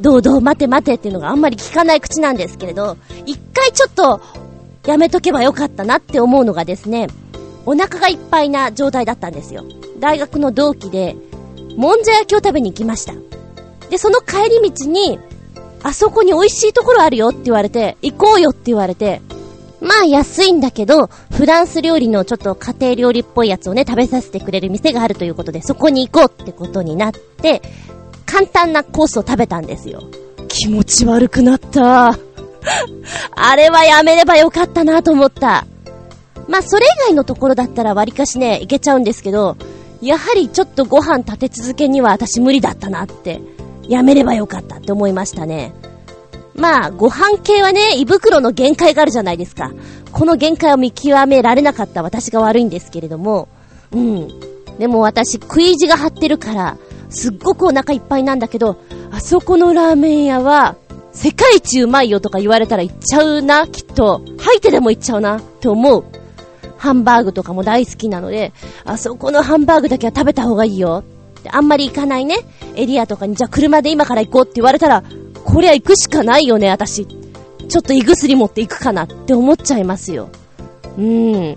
[0.00, 4.20] どうどう待て待てっていうのがあんまり聞かない口なんですけれど、一回ちょっと
[4.86, 7.08] やめとけばよかったなって思うのがですね、
[7.64, 9.64] お腹がいっぱいな状態だったんですよ。
[9.98, 11.16] 大学の同期で、
[11.76, 13.14] もんじゃ焼きを食べに行きました。
[13.90, 15.18] で、その帰り道に、
[15.86, 19.22] あそこに美味しいところあるよって言われて、行こうよって言われて、
[19.80, 27.62] まあ安いんだけど、フランス料理のちょっと家庭料理っぽいやつをね、食べさせてくれる店があるということで、そこに行こうってことになって、
[28.26, 30.02] 簡単なコースを食べたんですよ。
[30.48, 32.18] 気持ち悪くなった。
[33.36, 35.68] あれはやめればよかったなと思った。
[36.48, 39.56] まあ、それ以外のところだったら割かしね、いけちゃうんですけど、
[40.02, 43.40] やはりちょっとご飯立て続けには私無理だったなって、
[43.88, 45.72] やめればよかったって思いましたね。
[46.54, 49.72] まあ、ご飯系はね、胃袋の限界があるじゃないですか。
[50.10, 53.48] この限界を見極められなかった私が悪いんですけれども、
[53.92, 54.28] うん。
[54.78, 56.76] でも私、食い意地が張ってるから、
[57.10, 58.78] すっごくお腹いっぱいなんだけど、
[59.10, 60.76] あそこのラーメン屋は、
[61.12, 64.22] 世界一うまいよとか言われたら行っちゃうな、きっと。
[64.38, 66.04] 吐いてでも行っちゃうな、って思う。
[66.76, 68.52] ハンバーグとかも大好きなので、
[68.84, 71.04] あそこのハンバーグだけは食べた方がいいよ。
[71.50, 72.36] あんまり行かないね、
[72.74, 75.02] エリアとかに、じゃあ車で今から行こうって言われたら、
[75.44, 77.06] こりゃ行くしかないよね、私。
[77.68, 80.28] ちょっと胃薬持って行くかなって思っちゃいますよ。
[80.96, 81.56] うーん。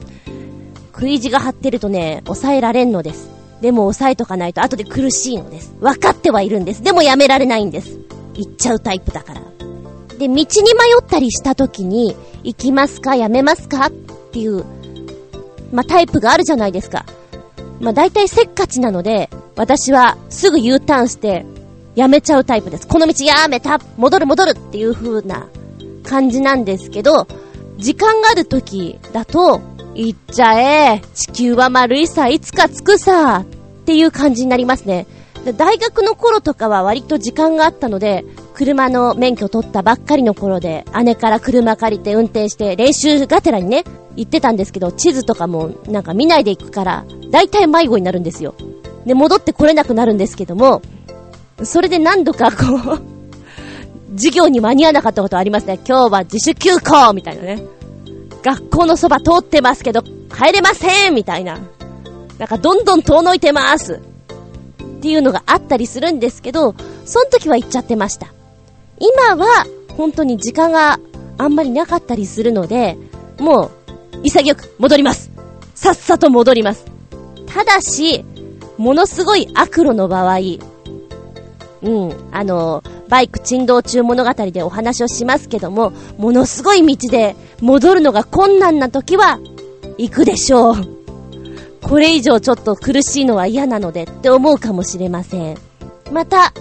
[0.93, 3.29] 食い地が張ってるとね、抑えられんのです。
[3.61, 5.73] でも抑えとかないと後で苦しいのです。
[5.79, 6.83] 分かってはいるんです。
[6.83, 7.97] でもやめられないんです。
[8.35, 9.41] 行っちゃうタイプだから。
[10.17, 10.43] で、道に迷
[11.01, 14.65] ったりした時に、行きますかやめますかっていう、
[15.71, 17.05] まあ、タイプがあるじゃないですか。
[17.79, 21.45] まあ、大体せっかちなので、私はすぐ U ターンして、
[21.95, 22.87] やめちゃうタイプです。
[22.87, 25.47] この道やめた戻る戻るっていう風な
[26.03, 27.27] 感じなんですけど、
[27.77, 29.61] 時間がある時だと、
[29.95, 30.59] 行っちゃ
[30.93, 33.45] え地球は丸いさいつか着くさっ
[33.85, 35.07] ていう感じになりますね。
[35.57, 43.83] 大学の頃とかは割と時間があったので、車の免許取ったばっかりの頃で、姉から車借りて運転して練習がてらにね、
[44.15, 48.55] 行ってたんですけど、地図とかもなんか見ないで行くから、大体迷子になるんですよ。
[49.05, 50.81] で、戻ってこれなくなるんですけども、
[51.63, 53.01] それで何度かこう
[54.15, 55.79] 授業に間に合わなかったことありますね。
[55.87, 57.63] 今日は自主休校みたいなね。
[58.43, 61.59] 学校のそば通ってますけど、帰れませんみたいな。
[62.37, 63.99] なんかどんどん遠のいてます
[64.81, 66.73] っていうのがあったりするんですけど、
[67.05, 68.27] その時は行っちゃってました。
[68.99, 69.65] 今は、
[69.97, 70.99] 本当に時間が
[71.37, 72.97] あんまりなかったりするので、
[73.39, 75.31] もう、潔く戻ります。
[75.75, 76.85] さっさと戻ります。
[77.53, 78.23] ただし、
[78.77, 80.37] ものすごい悪路の場合、
[81.81, 89.39] うん、あの、バイク珍道中物語でお話をしますけども、ものすごい道で戻るのが困難な時は、
[89.97, 90.75] 行くでしょう。
[91.81, 95.57] これ以上ちょっと苦しいのは嫌なのでって思うかもしれません。
[96.11, 96.53] また、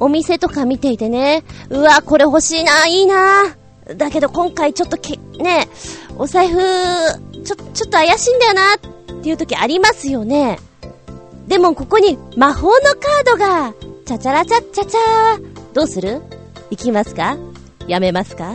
[0.00, 3.56] お店とか見ていてね、うわ、これ欲しいな、いいな。
[3.96, 5.68] だけど今回ちょっとけ、ね、
[6.18, 6.58] お財布、
[7.44, 8.62] ちょ、ちょっと怪しいんだよな、
[9.10, 10.58] っていう時ありますよね。
[11.46, 15.72] でもここに魔法のカードが、チャチャラチャチャチャ。
[15.72, 16.22] どうする？
[16.70, 17.36] 行きますか？
[17.86, 18.54] やめますか？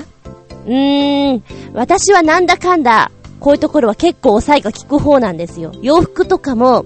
[0.65, 5.71] うーん、私はなんだかんだ、こういうところは結構抑えが効く方なんですよ。
[5.81, 6.85] 洋服とかも、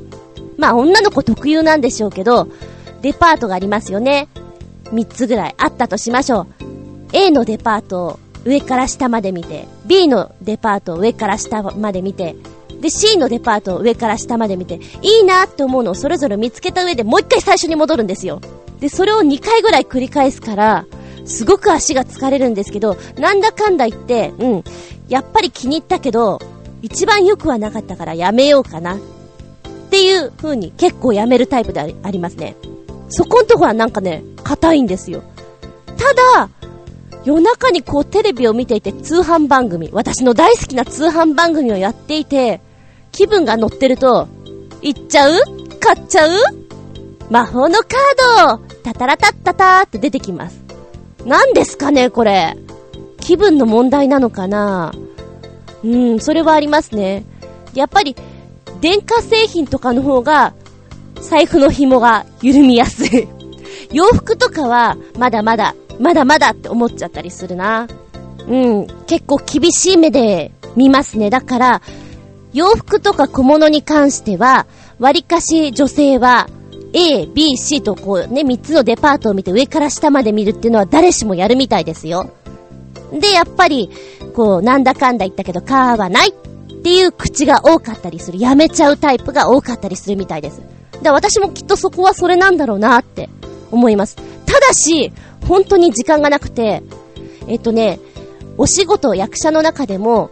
[0.58, 2.48] まあ女の子特有なんでしょうけど、
[3.02, 4.28] デパートがありますよね。
[4.86, 6.48] 3つぐらいあったとしましょう。
[7.14, 12.36] A のデパートを上から下まで見て、B のデパートを上から下まで見て、
[12.82, 18.42] で、C のデパートを上から下まで見て、いいなって思うのをそれぞれ見つけた上でもう一回最初に戻るんですよ。
[18.80, 20.86] で、それを2回ぐらい繰り返すから、
[21.26, 24.64] すごく足が疲れるんですけど、なんだかんだ言って、うん、
[25.10, 26.40] やっぱり気に入ったけど、
[26.82, 28.96] 一番良くはなかったからやめようかな。
[28.96, 29.00] っ
[29.90, 32.56] ていう風に結構やめるタイプでありますね。
[33.10, 35.24] そこんとこはなんかね、硬いんですよ。
[35.98, 36.50] ただ、
[37.24, 42.62] 夜中にこうテレビを見ていて通販番組、私の大好きな通販番組をやっていて、
[43.18, 44.28] 気分が乗ってると、
[44.84, 45.34] 行っちゃう？
[45.80, 46.32] 買っちゃう？
[47.32, 50.64] 魔法のカードタタラタッタターって出てきます。
[51.26, 52.56] 何ですかね、これ。
[53.20, 54.94] 気分の問題なのかな？
[55.84, 57.26] うん、それはありますね。
[57.74, 58.16] やっぱり、
[58.82, 60.54] 電化製品とかの方が、
[61.20, 63.28] 財布の紐が緩みやすい。
[63.92, 67.88] 洋服とかは、まだまだ、まだまだって思っちゃったりするな。
[68.48, 71.32] うん、結構厳しい目で見ますね。
[71.32, 71.82] だから、
[72.58, 74.66] 洋服とか小物に関しては、
[74.98, 76.50] 割かし女性は、
[76.92, 82.32] A、B、C とこうね、3つのデパートを見て上から下まで見るっていうのは誰しもやるみたいですよ。
[83.12, 83.92] で、やっぱり、
[84.36, 86.34] こう、なんだかんだ言ったけど、買わないっ
[86.82, 88.40] ていう口が多かったりする。
[88.40, 90.60] やめちゃうタイプが多かったりするみたいです。
[91.04, 93.30] で、私もきっとそこはそれなんだろうなって
[93.70, 94.16] 思います。
[94.48, 95.14] ただし、
[95.48, 96.82] 本当に時間がなくて、
[97.48, 98.00] えっとね、
[98.58, 100.32] お仕事、役者の中でも、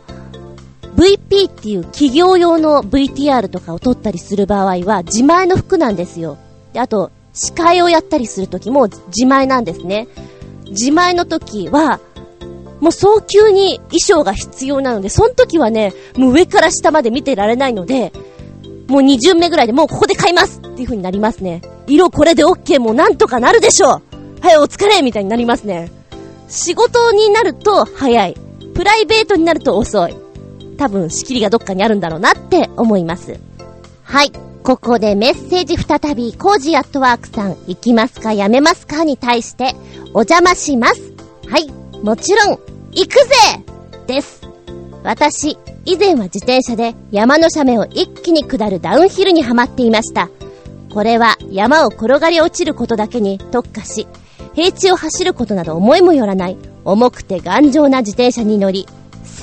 [0.95, 6.37] VP っていう企業用の VTR とかを撮ったりする場合は自前の服なんですよ。
[6.73, 10.07] で、あと、司会をやったりするときも自前なんですね。
[10.69, 11.99] 自前の時は、
[12.79, 18.13] もう早急に衣装が必要なので、その時はね、もう上から下まで見てられないので、
[18.87, 21.61] もう2巡目ぐらいでもうここで買いますっていう風になりますね。
[21.87, 24.01] 色これで OK もうなんとかなるでしょう
[24.41, 25.91] はいお疲れみたいになりますね。
[26.47, 28.37] 仕事になると早い。
[28.73, 30.24] プライベートになると遅い。
[30.77, 33.39] 多分仕切りがどっかにあるんだろうなって思います。
[34.03, 34.31] はい。
[34.63, 39.75] ここでメッセージ再び、コージアットワークさん、行きますかやめますかに対して、
[40.13, 41.13] お邪魔します。
[41.47, 41.69] はい。
[42.03, 42.59] もちろん、
[42.91, 43.35] 行くぜ
[44.07, 44.41] です。
[45.03, 50.29] 私、以前は自転車で山の斜面を一気に下るダウンヒルにはまっていました。
[50.91, 54.07] これは山を転がり落ちることだけに特化し、
[54.55, 58.87] 平地を走ることなど思いもよらない重くて頑丈な自転車に乗り、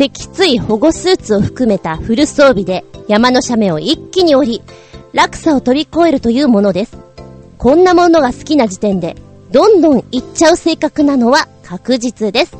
[0.03, 4.63] 脊椎保護スーツを含めたフル装備で山の斜面を一気に降り、
[5.13, 6.99] 落差を飛び越えるというものです。
[7.57, 9.15] こんなものが好きな時点で、
[9.53, 12.57] どんどん行っちゃう性格なのは確実です。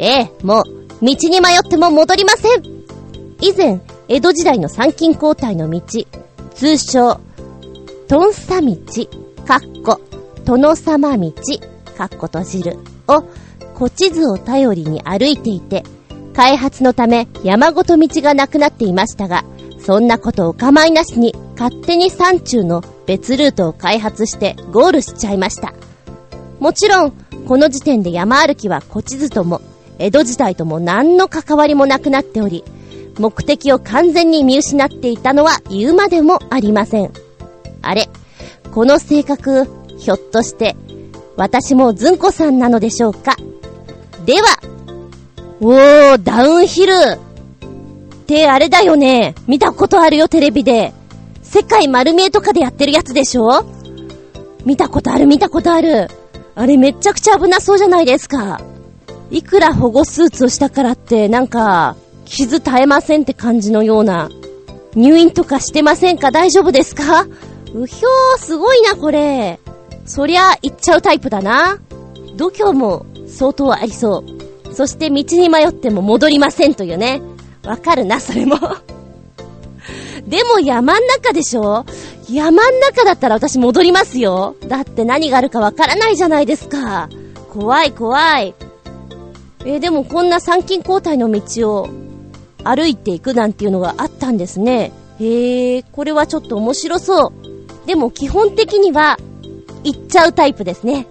[0.00, 0.64] ええ、もう、
[1.04, 2.62] 道に迷っても戻りません
[3.40, 5.80] 以前、江戸時代の参勤交代の道、
[6.54, 7.20] 通称、
[8.08, 8.74] トンサ道、
[9.46, 10.00] かっこ、
[10.44, 11.32] 殿様道、
[11.96, 13.22] かっこ閉じる、を、
[13.76, 15.84] 古地図を頼りに歩いていて、
[16.40, 19.44] 開発のため山ごと道がなくなっていましたが、
[19.78, 25.74] そんなことお構いなしに勝手に山中の別ルートを開発してゴールしちゃいました。
[26.58, 27.12] もちろん、
[27.46, 29.60] この時点で山歩きは古地図とも、
[29.98, 32.64] 江戸時代とも何の関わりもなくなっており、
[33.18, 37.12] 目的を完全に見失っていたのは言うまでもありません。
[37.82, 38.08] あれ、
[38.72, 40.74] この性格、ひょっとして、
[41.36, 43.36] 私もずんこさんなのでしょうか？
[44.24, 44.46] では、
[45.62, 47.18] おー、ダウンヒルっ
[48.26, 49.34] てあれだよね。
[49.46, 50.94] 見たことあるよ、テレビで。
[51.42, 53.64] 世界丸見えとかでやってるやつでしょ？
[54.64, 56.08] 見たことある、見たことある。
[56.54, 58.60] あれめっちゃくちゃ危なそうじゃないですか。
[59.30, 61.94] いくら保護スーツをしたからって、なんか、
[62.24, 64.30] 傷絶えませんって感じのような。
[64.94, 66.30] 入院とかしてませんか？
[66.30, 67.26] 大丈夫ですか？
[67.74, 69.60] うひょー、すごいな、これ。
[70.06, 71.78] そりゃ、行っちゃうタイプだな。
[72.36, 74.39] 度胸も相当ありそう。
[74.80, 77.20] そして道に迷っても戻りませんというね。
[77.66, 78.56] わかるな、それも
[80.26, 81.84] でも山ん中でしょ？
[82.30, 84.56] 山ん中だったら私戻りますよ。
[84.68, 87.10] だって何があるかわからないじゃないですか。
[87.52, 88.54] 怖い怖い。
[89.66, 91.88] えー、でもこんな参勤交代の道を
[92.64, 94.92] 歩いていくなんていうのがあったんですね。
[95.20, 97.34] へえ、これはちょっと面白そ
[97.84, 97.86] う。
[97.86, 99.18] でも基本的には、
[99.84, 101.06] 行っちゃうタイプですね。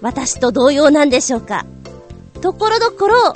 [0.00, 1.64] 私と同様なんでしょうか。
[2.38, 3.34] ところどころ、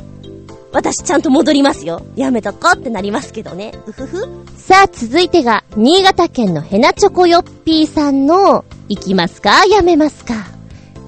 [0.72, 2.02] 私ちゃんと戻りますよ。
[2.16, 3.74] やめとこってなりますけどね。
[3.86, 4.26] うふふ。
[4.56, 9.66] さあ、続いてが、新潟県のヘナチョコヨッピーさんの、行きますか？
[9.66, 10.34] やめますか？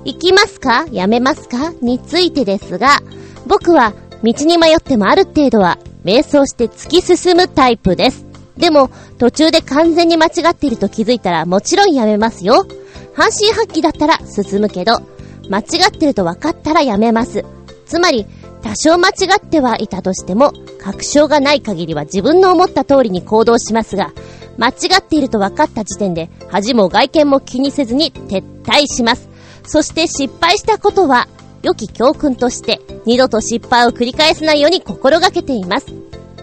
[0.04, 0.86] 行きますか？
[0.92, 1.72] やめますか？
[1.80, 3.00] についてですが、
[3.46, 8.26] 僕は、道に迷ってもある程度は、瞑想して突き進むタイプです。
[8.58, 12.66] でも、途中で完全に間違っていると気づいたら、もちろんやめますよ。
[13.14, 15.00] 半身発揮だったら進むけど、
[15.48, 17.44] 間違ってると分かったらやめます。
[17.86, 18.26] つまり、
[18.62, 24.12] 多少間違ってはいたとしても、確証がない限りは自分の思った通りに行動しますが、
[24.56, 29.28] 間違っていると分かった時点で、恥も外見も気にせずに撤退します。
[29.66, 31.28] そして失敗したことは、
[31.62, 35.86] 良き教訓として、二度と失敗を繰り返さないように心がけています。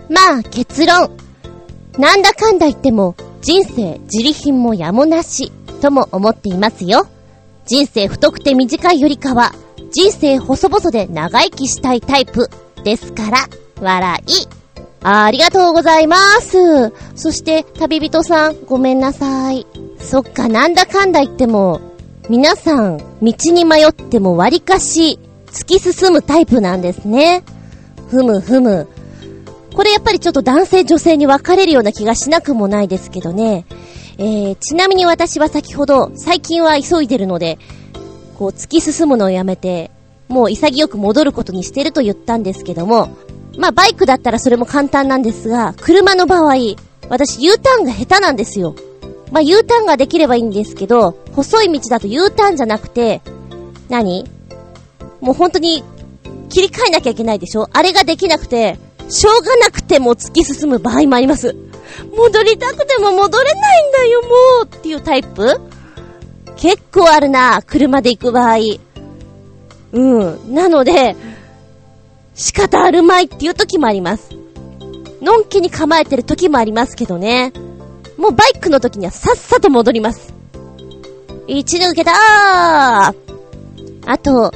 [0.09, 1.11] まあ、結論。
[1.97, 5.51] なんだかんだ言っても、人生自利品もやもなし、
[5.81, 7.07] とも思っていますよ。
[7.65, 9.53] 人生太くて短いよりかは、
[9.91, 12.49] 人生細々で長生きしたいタイプ
[12.83, 13.37] ですから、
[13.81, 14.61] 笑い。
[15.03, 16.93] ありがとうございます。
[17.15, 19.65] そして、旅人さん、ごめんなさい。
[19.99, 21.81] そっか、なんだかんだ言っても、
[22.29, 27.43] 皆さん、道に迷っても割かし、突き進むタイプなんですね。
[28.07, 28.87] ふむふむ。
[29.75, 33.65] これやっぱりちょっと男性女性に分かれるような気がしなくもないですけどね。
[34.17, 37.57] えー、ちなみに私は先ほど、最近は急いでるので、
[38.41, 39.91] こう突き進むのをやめて、
[40.27, 43.15] もう潔く戻ることにしてると言ったんですけども、
[43.55, 46.55] まあバイクだったらそれも簡単なんですが、車の場合、
[47.07, 48.75] 私 U ターンが下手なんですよ。
[49.31, 53.21] まあ U ターンができればいいんですけど、細い道だと U ターンじゃなくて、
[53.89, 54.25] 何？
[55.19, 55.83] もう本当に
[56.49, 57.69] 切り替えなきゃいけないでしょ？
[57.71, 61.55] あれができなくて、しょうがなくても突き進む場合もあります。
[62.17, 64.27] 戻りたくても戻れないんだよ、も
[64.63, 65.61] うっていうタイプ
[66.61, 68.57] 結構あるな、車で行く場合。
[69.93, 70.53] うん。
[70.53, 71.15] なので、
[72.35, 74.29] 仕方あるまいっていう時もあります。
[75.23, 77.51] のんきに構えてる時もありますけどね。
[78.15, 80.35] もうバイクの時にはさっさと戻ります。
[81.47, 83.15] 一抜けたー
[84.05, 84.51] あと、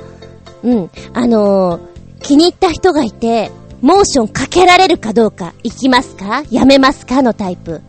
[0.61, 1.81] うん、あのー、
[2.21, 3.49] 気に入った人がいて、
[3.81, 6.43] モーションかけられるかどうか、行きますか？
[6.51, 7.23] やめますか？
[7.23, 7.81] のタイプ。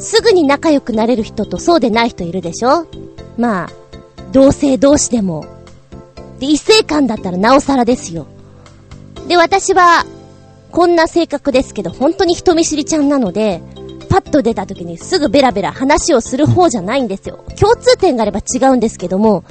[0.00, 2.86] すぐに仲良くなれる人とそうでない人いるでしょ？
[3.36, 3.70] まあ、
[4.32, 5.44] 同性同士でも。
[6.38, 8.26] で、異性間だったらなおさらですよ。
[9.28, 10.04] で、私は、
[10.72, 13.60] こんな性格ですけど、本当に人見知りちゃんなので、
[14.08, 17.44] パッと出た時にすぐベラベラ話をする方じゃないんですよ。
[17.58, 19.44] 共通点があれば違うんですけども、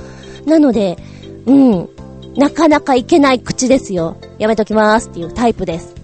[0.45, 0.97] なので、
[1.45, 1.89] うん、
[2.35, 4.17] なかなかいけない口ですよ。
[4.37, 5.95] やめときますっていうタイプです。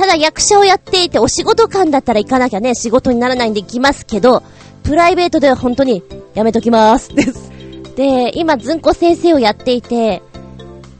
[0.00, 4.42] ただ役者をやっていてお仕事感だったら行かなきゃね、仕事にならないんで行きますけど、
[4.82, 7.52] プライベートでは本当にやめときますです。
[7.96, 10.22] で、今、ずんこ先生をやっていて、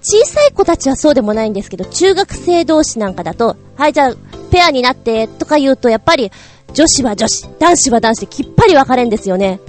[0.03, 4.14] 小さい子たちはそうでもないんですけど、中学生同士なんかだと、はい、じゃあ、
[4.51, 6.30] ペアになって、とか言うと、やっぱり、
[6.74, 9.61] 女子は女子、男子は男子できっぱり分かれんですよね。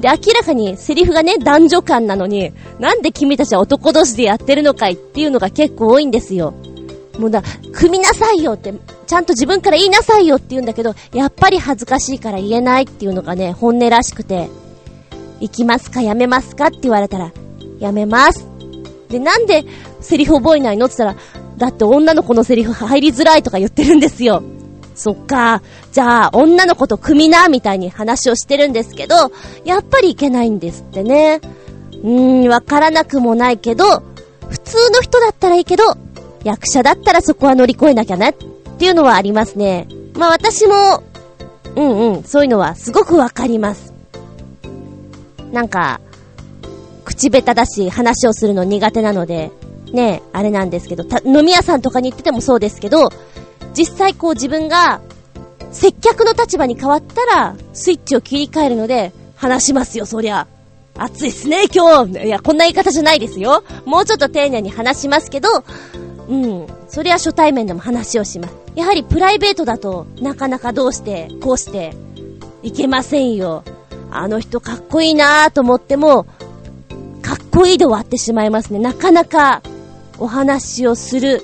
[0.00, 6.54] で、明らかにセリフがね、男女間なのに、なんで君たちは男同士でやってるのかいっていうのが結構多いんですよ。
[7.18, 7.42] もうだ、
[7.72, 8.74] 組みなさいよって、
[9.06, 14.48] ちゃんと自分から言いなさいよって言うんだけど、やっぱり恥ずかしいから言えないっていうのがね、本音らしくて、
[15.40, 17.32] 行きますかやめますかって言われたら、
[17.78, 18.46] やめます。
[19.08, 19.64] で、なんで
[20.00, 20.86] セリフ覚えないの？
[20.86, 24.42] って言ったら、だって女の子のセリフ入りづらいとか言ってるんですよ。
[24.94, 25.62] そっか。
[25.92, 29.32] じゃあ、女の子と組みな、みたいに話をしてるんですけど、
[29.64, 31.40] やっぱりいけないんですってね。
[31.92, 34.02] うーん、わからなくもないけど、
[34.48, 35.96] 普通の人だったらいいけど、
[36.44, 39.88] 役者だったらそこは乗り越えなきゃね、っていうのはありますね。
[40.14, 41.02] まあ私も、
[41.76, 43.92] うんうん、そういうのはすごくわかります。
[45.52, 46.00] なんか、
[47.04, 49.50] 口下手だし、話をするの苦手なので、
[49.92, 53.10] ね、あれなんですけど、飲み屋さんとかに行っててもそうですけど、
[53.76, 55.00] 実際こう自分が
[55.70, 60.46] 接客の立場に変わったら、スイッチを切り替えるので、話しますよ、そりゃ。
[60.96, 62.24] 暑いっすね、今日。
[62.24, 63.64] いや、こんな言い方じゃないですよ。
[63.84, 65.48] もうちょっと丁寧に話しますけど、
[66.28, 68.54] うん、それは初対面でも話をします。
[68.74, 71.94] やはりプライベートだと、なかなかどうして、こうして、
[72.62, 73.62] いけませんよ。
[74.10, 76.24] あの人かっこいいなぁと思っても、
[77.22, 78.78] かっこいいで終わってしまいますね。
[78.78, 79.62] なかなか、
[80.18, 81.42] お話をする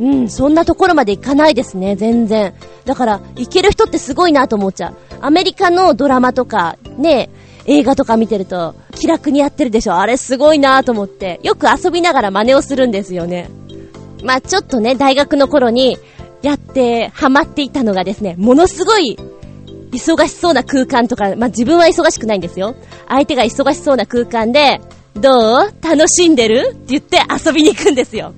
[0.00, 2.54] うん、そんなところまでいかないですね、全然。
[2.84, 4.94] だから、いける人ってすごいなと思っちゃう。
[5.20, 7.30] アメリカのドラマとか、ね、
[7.68, 9.96] 映画とか見てると、気楽にやってるでしょ。
[9.96, 13.50] あれすごいなと思って、よく遊びながら真似をするんですよね。
[14.24, 15.98] まあちょっとね、大学の頃に、
[16.40, 19.18] やって、ハマっていたのがですね、ものすごい、
[19.92, 22.74] 忙しそうな空間とか、まあ自分は忙しくないんですよ。
[23.06, 24.80] 相手が忙しそうな空間で、
[25.14, 28.32] どう楽しんでるって言って遊びに行くんですよ。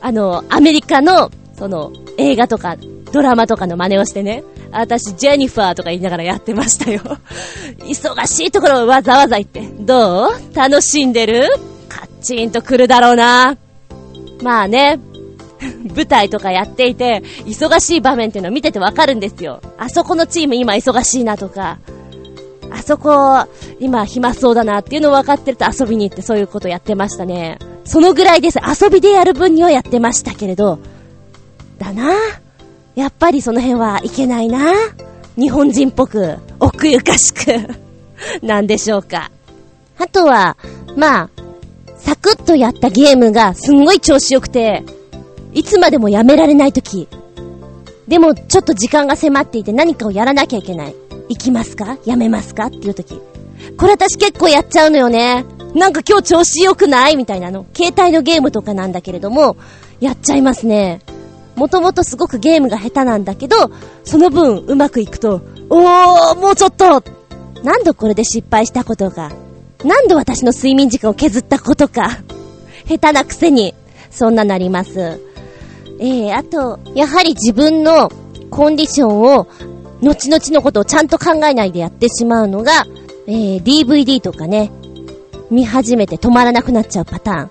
[0.00, 2.76] あの、アメリカの、その、映画とか、
[3.12, 7.00] ドラマとかの真似をしてね、私、ジェニファーとか言いながらやってましたよ。
[7.86, 10.30] 忙しいところをわざわざ行って、どう？
[10.54, 11.48] 楽しんでる？
[11.88, 13.56] カッチンと来るだろうな。
[14.42, 14.98] まあね、
[15.94, 19.60] 舞台とかやっていて、忙しい場面っていうのを見ててわかるんですよ。
[19.78, 21.78] あそこのチーム今忙しいなとか、
[22.70, 23.46] あそこ、
[23.80, 27.58] 今暇そうだなっていうのを分かってると遊びに行ってそういうことやってましたね。
[27.84, 28.58] そのぐらいです。
[28.58, 30.78] 遊びでやる分にはやってましたけれど、
[31.78, 32.12] だな。
[32.96, 34.72] やっぱりその辺はいけないな。
[35.38, 37.52] 日本人っぽく、奥ゆかしく
[38.42, 39.30] なんでしょうか。
[39.98, 40.56] あとは、
[40.96, 41.30] まあ、
[41.98, 44.82] サクッとやったゲームがすんごい調子良くて、
[45.52, 47.06] いつまでもやめられないとき。
[48.08, 50.94] でも、ちょっと時間が迫っていて何かをやらなきゃいけない。
[51.28, 51.98] 行きますか？
[52.06, 52.66] やめますか？
[52.66, 53.20] っていうとき。
[53.76, 55.44] これ私結構やっちゃうのよね。
[55.74, 57.16] なんか今日調子良くない？
[57.16, 57.66] みたいなの。
[57.74, 59.56] 携帯のゲームとかなんだけれども、
[60.00, 61.00] やっちゃいますね。
[61.56, 63.56] もともとすごくゲームが下手なんだけど、
[64.04, 67.02] その分うまくいくと、おー、もうちょっと
[67.64, 69.32] 何度これで失敗したことか。
[69.84, 72.20] 何度私の睡眠時間を削ったことか。
[72.86, 73.74] 下手なくせに、
[74.10, 75.20] そんななります。
[75.98, 78.10] えー、あと、やはり自分の
[78.50, 79.48] コンディションを、
[80.02, 82.86] 後々のことをちゃんと考えないでやってしまうのが、
[83.26, 84.70] えー、DVD とかね、
[85.50, 87.50] 見始めて止まらなくなっちゃうパターン。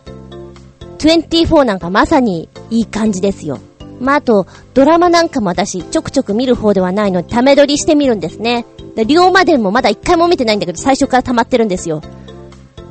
[0.99, 3.59] 24なんかまさにいい感じですよ。
[3.99, 8.65] まあ、あと、ドラマなんかも私、ちょくちょく見る方ではないので、ため撮りしてみるんですね。
[8.95, 12.01] で、龍馬伝もまだ一回も見てないんだけど、最初から溜まってるんですよ。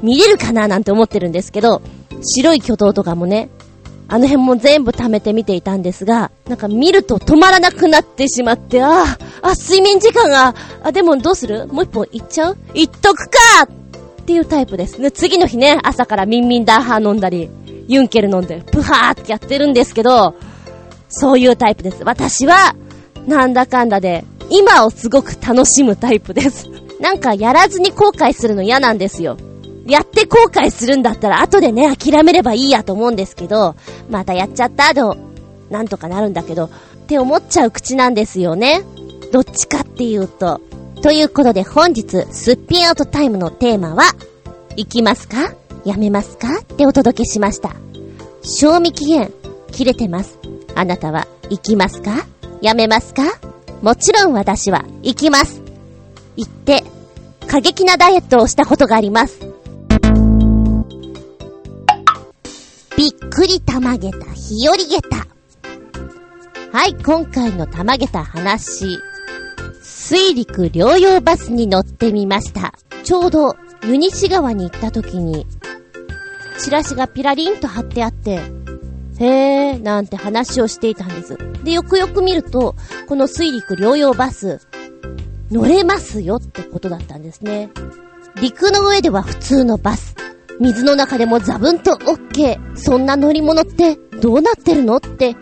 [0.03, 1.83] 見れるかななんて思ってるんですけど、
[2.23, 3.49] 白い巨頭とかもね、
[4.07, 11.67] あの辺も全部貯めて見ていたんですが、なんか見ると止まらなくなってしまって、ああ、あ、睡眠時間が、あ、でもどうする？
[11.69, 12.59] もう一本いっちゃう？
[12.75, 15.01] いっとくかっていうタイプです。
[15.01, 17.49] で、次の日ね、朝からミンミンダーハー飲んだり、
[17.89, 20.35] ユンケル飲んで、プハーってやってるんですけど、
[21.17, 22.03] そういうタイプです。
[22.05, 22.75] 私は、
[23.27, 26.69] なんだかんだで、今をすごく楽しむタイプです。
[27.01, 29.37] なんかやらずに後悔するの嫌なんですよ。
[29.87, 33.75] やって後悔するんだったら後でね、諦めればいいやと思うんですけど、
[34.11, 35.03] またやっちゃったで
[35.71, 36.69] なんとかなるんだけど、っ
[37.07, 38.83] て思っちゃう口なんですよね。
[39.33, 40.61] どっちかっていうと。
[41.03, 44.05] ということで本日、すっぴんアウトタイムのテーマは、
[44.77, 45.53] 行きますか？
[45.85, 46.61] やめますか？
[46.62, 47.71] ってお届けしました。
[48.43, 49.33] 賞味期限、
[49.71, 50.39] 切れてます。
[50.75, 52.27] あなたは、行きますか？
[52.61, 53.22] やめますか？
[53.83, 55.62] もちろん私は、行きます。
[56.37, 56.85] 行って、
[57.47, 59.39] 過激なダイエットをしたことがあります。
[62.97, 65.27] びっくりたまげた、日和げた。
[66.72, 68.99] はい、今回のたまげた話。
[69.83, 72.75] 水陸両用バスに乗ってみました。
[73.05, 75.47] ちょうど、湯西川に行った時に、
[76.59, 78.41] チラシがピラリンと貼ってあって、
[79.19, 81.39] へー、なんて話をしていたんです。
[81.62, 82.75] で、よくよく見ると、
[83.09, 84.61] この水陸両用バス、
[85.51, 87.71] 乗れますよってことだったんですね。
[88.41, 90.15] 陸の上では普通のバス。
[90.61, 92.77] 水の中でもザブンとオッケー。
[92.77, 95.37] そんな乗り物ってどうなってるのって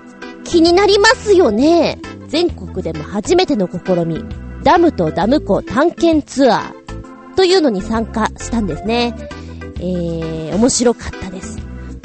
[0.44, 1.98] 気になりますよね。
[2.28, 4.24] 全国でも初めての試み。
[4.62, 9.14] ダムとダム湖探検ツアーというのに参加したんですね。
[9.76, 11.61] えー、面白かったです。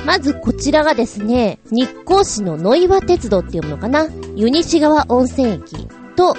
[0.08, 4.08] まずこちらがですね、日光市の野岩鉄道っていうのかな。
[4.38, 5.86] 湯西川温泉駅
[6.16, 6.34] と、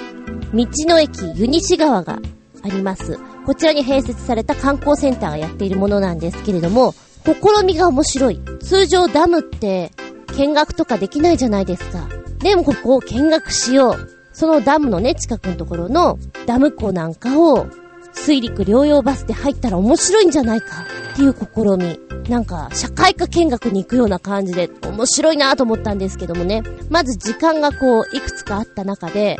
[0.55, 2.19] 道の駅湯西川が
[2.63, 3.19] あります。
[3.45, 8.41] こちらに併設された観光センターがやっているものなんですけれども、試みが面白い。
[8.59, 9.91] 通常ダムって
[10.35, 12.09] 見学とかできないじゃないですか。
[12.39, 14.09] でもここを見学しよう。
[14.33, 16.17] そのダムのね、近くのところの
[16.47, 17.67] ダム湖なんかを
[18.13, 21.99] 水陸両用バスで入ったら面白いんじゃないかっていう試み。
[22.29, 26.61] なんか、社会科見学に行くような感じで面白いなと思ったんですけどもね。
[26.89, 29.37] まず時間がこう、いくつかあった中で、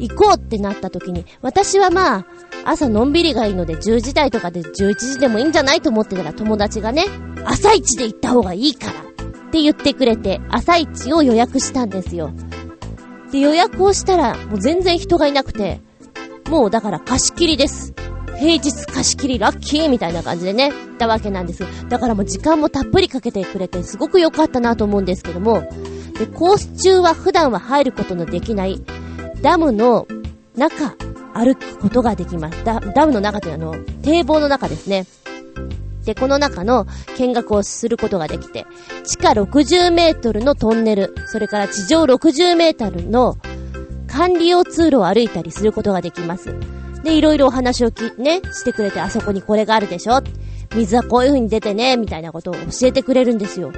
[0.00, 2.26] 行こうってなった時に、私はまあ、
[2.64, 7.04] 朝のんびりがいいので10時台とかで11時でもいいんじゃないと思ってたら友達がね、
[7.44, 9.04] 朝一で行った方がいいからっ
[9.50, 12.32] て言ってくれて、朝一を予約したんですよ。
[13.30, 15.80] で、予約をしたら、もう全然人がいなくて、
[16.50, 17.94] もうだから貸し切りです。
[18.36, 21.64] 平日貸し切りラッキーみたいな感じでね、行ったわけなんです。
[21.88, 25.62] だからもう時間もたっぷりかけてくれて、すごく良かったなと思うんですけども、
[26.18, 28.82] で、コース中は普段は入ることのできない、
[29.42, 30.08] ダムの
[30.56, 30.96] 中、
[31.34, 32.64] 歩くことができます。
[32.64, 35.06] ダダムの中というのは、あの、堤防の中ですね。
[36.04, 36.86] で、この中の
[37.16, 38.66] 見学をすることができて、
[39.04, 43.36] 地下60メートルのトンネル、それから地上60メートルの
[44.10, 46.54] 管理用通路を歩いたりすることができます。
[47.02, 50.20] で、いろいろお話をき、ね、してくれて、あそこにこれがあるでしょ
[50.74, 53.72] 水はこういう風に出てね、みたいなことを教えてくれるんですよ。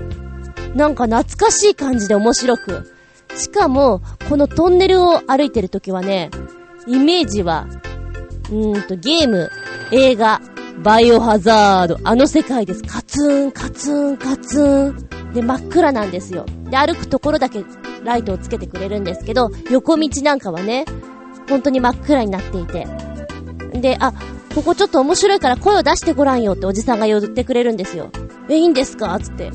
[0.74, 2.95] なんか懐かしい感じで面白く。
[3.37, 6.30] しかも、このトンネルを歩いてる時はね、
[6.87, 7.66] イメージは、
[8.51, 9.51] うーんと、ゲーム、
[9.91, 10.41] 映画、
[10.83, 12.83] バイオハザード、あの世界です。
[12.83, 15.33] カツン、カツン、カツン。
[15.33, 16.45] で、真っ暗なんですよ。
[16.70, 17.64] で、歩くところだけ
[18.03, 20.85] ライトをつけてくれるんですけど、横道なんかはね、
[21.49, 22.89] 本当に真っ暗になっていて。
[23.80, 24.12] で、あ、
[24.57, 28.11] ここちょっと面白いから声を出してごらんよっておじさんが言ってくれるんですよ。
[28.49, 29.16] え、いいんですか？
[29.20, 29.53] つって。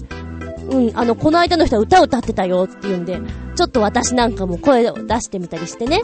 [0.69, 3.19] うん、あの、この間の人は歌を歌ってたよって言うんで、
[3.55, 6.03] ちょっと私なんかも声を出してみたりしてね。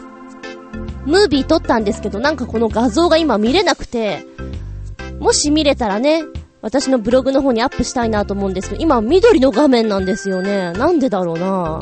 [1.05, 4.25] ムービー撮ったんですけど、なんかこの画像が今見れなくて、
[5.19, 6.23] もし見れたらね、
[6.61, 10.71] 私のブログの方にアップしたいなと思うんですけど、今緑の画面なんですよね。
[10.73, 11.81] なんでだろうな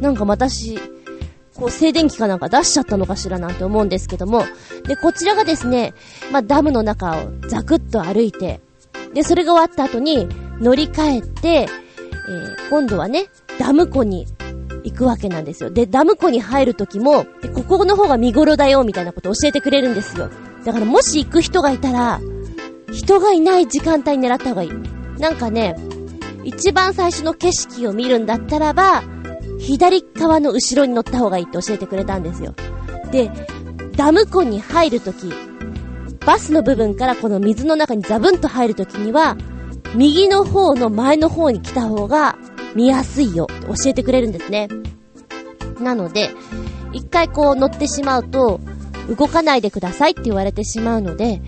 [0.00, 0.78] なんか私、
[1.54, 4.44] こう静電気かなんか出しちゃったのかしらなんて思うんですけども。
[4.86, 5.94] で、こちらがですね、
[6.30, 8.60] まあ、ダムの中をザクッと歩いて、
[9.12, 10.28] で、それが終わった後に
[10.60, 13.26] 乗り換えて、えー、今度はね、
[13.58, 14.26] ダム湖に
[14.84, 15.70] 行くわけなんですよ。
[15.70, 20.30] で、ダム湖に入る時も、ここの方が見頃だよ、みたいなことを教えてくれるんですよ。
[20.64, 22.20] だからもし行く人がいたら、
[22.92, 24.70] 人がいない時間帯狙った方がいい。
[25.18, 25.74] なんかね、
[26.44, 29.02] 一番最初の景色を見るんだったらば、
[29.58, 32.54] 左側の後ろに乗った方がいいって教えてくれたんですよ。
[33.10, 33.30] で、
[33.96, 35.32] ダム湖に入るとき、
[36.26, 39.36] バスの部分からこの水の中にザブンと入るときには、
[39.94, 42.36] 右の方の前の方に来た方が
[42.74, 44.68] 見やすいよって教えてくれるんですね。
[45.80, 46.30] なので、
[46.92, 48.60] 一回こう乗ってしまうと、
[49.08, 51.42] 動かないでくださいって言われてしまうので、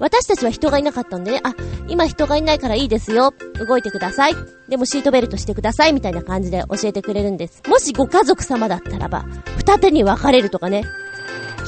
[0.00, 1.54] 私たちは人がいなかったんでね、あ、
[1.86, 3.32] 今人がいないからいいですよ。
[3.58, 4.34] 動いてください。
[4.68, 5.92] でもシートベルトしてください。
[5.92, 7.62] みたいな感じで教えてくれるんです。
[7.68, 9.26] もしご家族様だったらば、
[9.58, 10.84] 二手に分かれるとかね、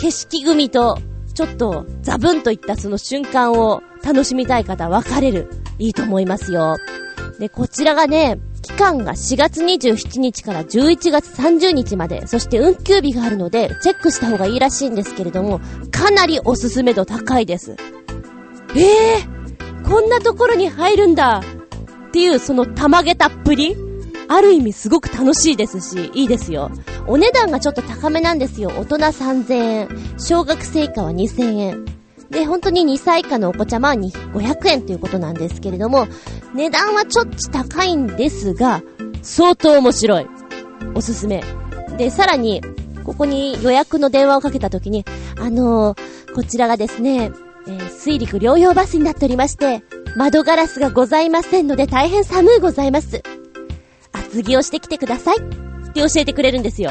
[0.01, 0.99] 景色組と、
[1.35, 5.51] ちょっと、ザブンといったその瞬間を楽しみたい方は分かれる。
[5.79, 6.77] いいと思いますよ。
[7.39, 15.61] で、こちらがね、期間が4月27日から11月30日まで、そして運休日があるので、チェックした方がいいらしいんですけれども、
[15.91, 17.77] かなりおすすめ度高いです。
[18.75, 21.43] ええー、こんなところに入るんだ
[22.09, 23.77] っていう、そのたまげたっぷり
[24.29, 26.71] ある意味すごく楽しいですし、いいですよ。
[27.07, 28.71] お値段がちょっと高めなんですよ。
[28.71, 29.89] 大人3000円。
[30.19, 31.85] 小学生以下は2000円。
[32.31, 36.07] で、本当に2歳以下のお子ちゃまは500円ということなんですけれども、
[36.55, 38.83] 値段はちょっと高いんですが、
[39.23, 40.27] 相当面白い。
[40.95, 41.45] おすすめ。
[41.99, 42.63] で、さらに、
[43.05, 45.05] ここに予約の電話をかけた時に、
[45.39, 47.33] あのー、こちらがですね、
[47.67, 49.83] えー、水陸療養バスになっておりまして、
[50.17, 53.23] 窓ガラスがございませんので大変寒いございます。
[54.13, 56.91] 厚着をしてきてくださいって教えてくれるんですよ。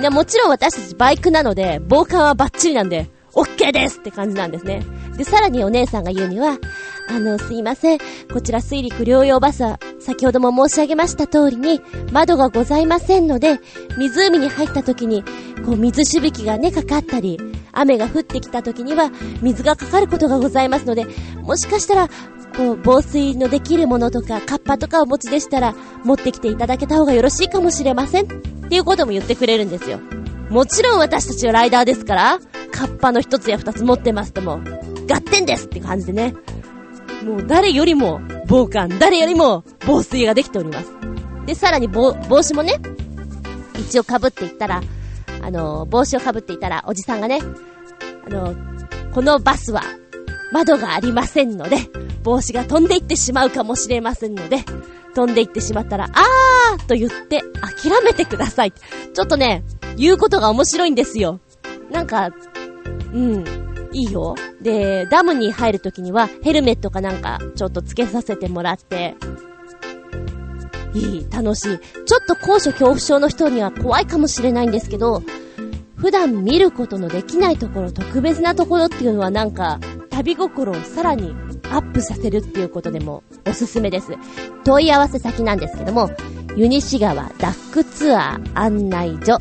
[0.00, 4.82] で、もちろん私たちバイクなので、防寒はバッチリなんで、OK ですって感じなんですね。
[5.16, 6.58] で、さらにお姉さんが言うには、
[7.08, 7.98] あの、すいません。
[8.32, 11.80] こちら水陸療養バスは、先ほども申し上げました通りに、
[12.12, 13.60] 窓がございませんので、
[13.98, 15.24] 湖に入った時に、
[15.64, 17.38] こう、水しぶきがね、かかったり、
[17.74, 19.10] 雨が降ってきた時には、
[19.42, 21.06] 水がかかることがございますので、
[21.42, 22.08] もしかしたら、
[22.56, 28.24] こう、防水のできるものとか、カッパとかお持ちでしたら、持ってきていただけた方がよろしいかもしれません。
[28.24, 28.28] っ
[28.68, 30.00] ていうことも言ってくれるんですよ。
[30.50, 32.38] もちろん私たちはライダーですから、
[32.70, 34.60] カッパの一つや二つ持ってますとも、
[35.10, 36.34] 合点ですって感じでね。
[37.24, 40.92] もう誰よりも防寒、誰よりも防水ができております。
[41.46, 42.74] で、さらに帽子もね、
[43.78, 44.82] 一応被っていったら、
[45.44, 47.40] あの、帽子を被っていたら、おじさんがね、
[48.26, 48.54] あの、
[49.12, 49.82] このバスは
[50.52, 51.76] 窓がありませんので、
[52.22, 54.64] 帽子が飛んでいってしまうかもしれませんので、
[55.14, 58.72] 飛んでいってしまったら、あーと言って諦めてください。
[58.72, 59.62] ちょっとね、
[59.96, 61.40] 言うことが面白いんですよ。
[61.90, 62.30] なんか、
[63.12, 63.44] うん、
[63.92, 64.34] いいよ。
[64.62, 69.14] で、ダムに入るときにはヘルメットかなんかちょっとつけさせてもらって、
[70.94, 71.78] いい、楽しい。
[72.04, 75.22] ちょっと高所恐怖症の人には怖いかもしれないんですけど、
[75.96, 79.80] 普段見ることのできないところ、特別なところっていうのはなんか、
[80.10, 81.34] 旅心をさらに
[81.70, 84.12] アップさせるっていうことでもおすすめです。
[84.64, 86.10] 問い合わせ先なんですけども、
[86.56, 89.38] ユニシ川ダックツアー案内所。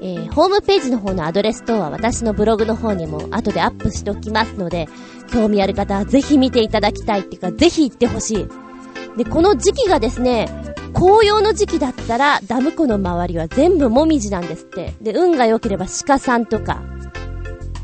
[0.00, 4.88] えー、ホームページの方のアドレス等は私のブログの方にも後でアップしておきますので、
[5.32, 8.48] 興味ある方はぜひ見ていただきたいっていうか、ぜひ行ってほしい。
[9.18, 10.48] で、この時期がですね、
[10.94, 14.94] 紅葉の時期だったらダム湖の周りは全部もみじなんですって。
[15.02, 16.82] で、運が良ければ鹿さんとか、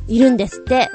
[0.07, 0.91] いるんですって。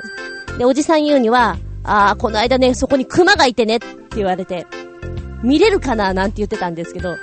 [0.57, 4.65] で、おじさん言うには、ああ、この間ね、そこに熊がいてねって言われて、
[5.43, 7.17] 見れるかななんて言ってたんですけど、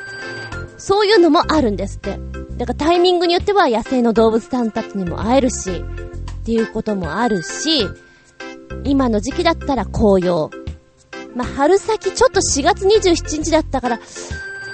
[0.76, 2.18] そういうのもあるんですって。
[2.58, 5.70] だからタイミングによっては野生の動物さんたちにも会えるし、
[6.40, 7.88] っていうこともあるし、
[8.84, 10.50] 今の時期だったら紅葉。
[11.37, 14.01] まあ、春先ちょっと4月27日だったから、う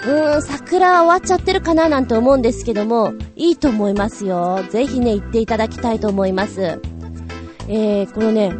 [0.06, 4.60] ーん、桜終わっちゃってるかななんて思うんですけども、いいと思いますよ。
[4.70, 6.80] ぜひね、行っていただきたいと思います。
[7.68, 8.54] えー、このね、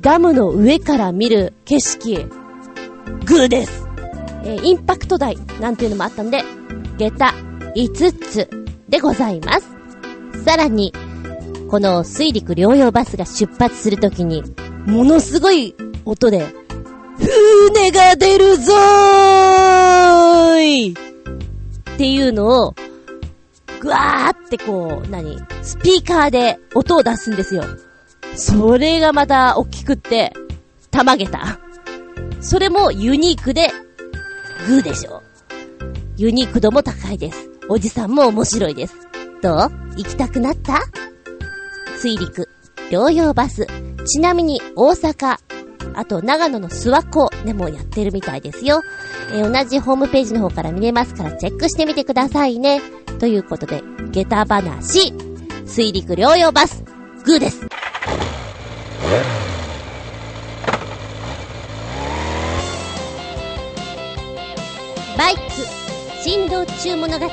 [0.00, 2.26] ダムの上から見る景色、
[3.24, 3.86] グーです。
[4.42, 6.42] えー、インパクト台なんていうのもあったんで、
[6.98, 7.34] 下駄
[7.76, 8.50] 5つ
[8.88, 9.68] でございます。
[10.44, 10.92] さらに、
[11.70, 14.42] この水陸療養バスが出発するときに、
[14.86, 16.63] ものすごい音で、
[17.18, 20.94] 船が出るぞーいっ
[21.96, 22.74] ていうのを、
[23.80, 25.38] ぐわーってこう、何？
[25.62, 27.64] スピーカーで音を出すんですよ。
[28.34, 30.32] それがまた大きくって、
[30.90, 31.58] たまげた。
[32.40, 33.70] それもユニークで、
[34.66, 35.22] グーでしょ。
[36.16, 37.50] ユニーク度も高いです。
[37.68, 38.94] おじさんも面白いです。
[39.40, 39.56] どう？
[39.96, 40.80] 行きたくなった？
[41.96, 42.48] 水陸、
[42.90, 43.66] 療養バス。
[44.06, 45.38] ちなみに大阪、
[45.94, 48.82] あと長野の諏訪湖でもやってるみたいですよ。
[49.32, 52.80] えー、同じホームページの方から見れますからチェックしてみてくださいね。
[53.18, 55.12] ということで、下駄話、
[55.66, 56.84] 水陸療養バス、
[57.24, 57.66] グーです。
[65.16, 65.40] バイク、
[66.22, 67.26] 振動中物語。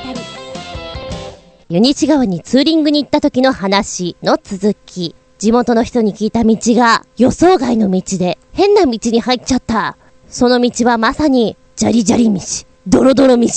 [1.70, 5.16] ユニチ川にツーリングに行った時の話の続き。
[5.42, 9.98] 地元の人に聞いた道が予想外の道で変な道に入っちゃった。
[10.30, 12.40] その道はまさに、ジャリジャリ道、
[12.86, 13.48] ドロドロ道、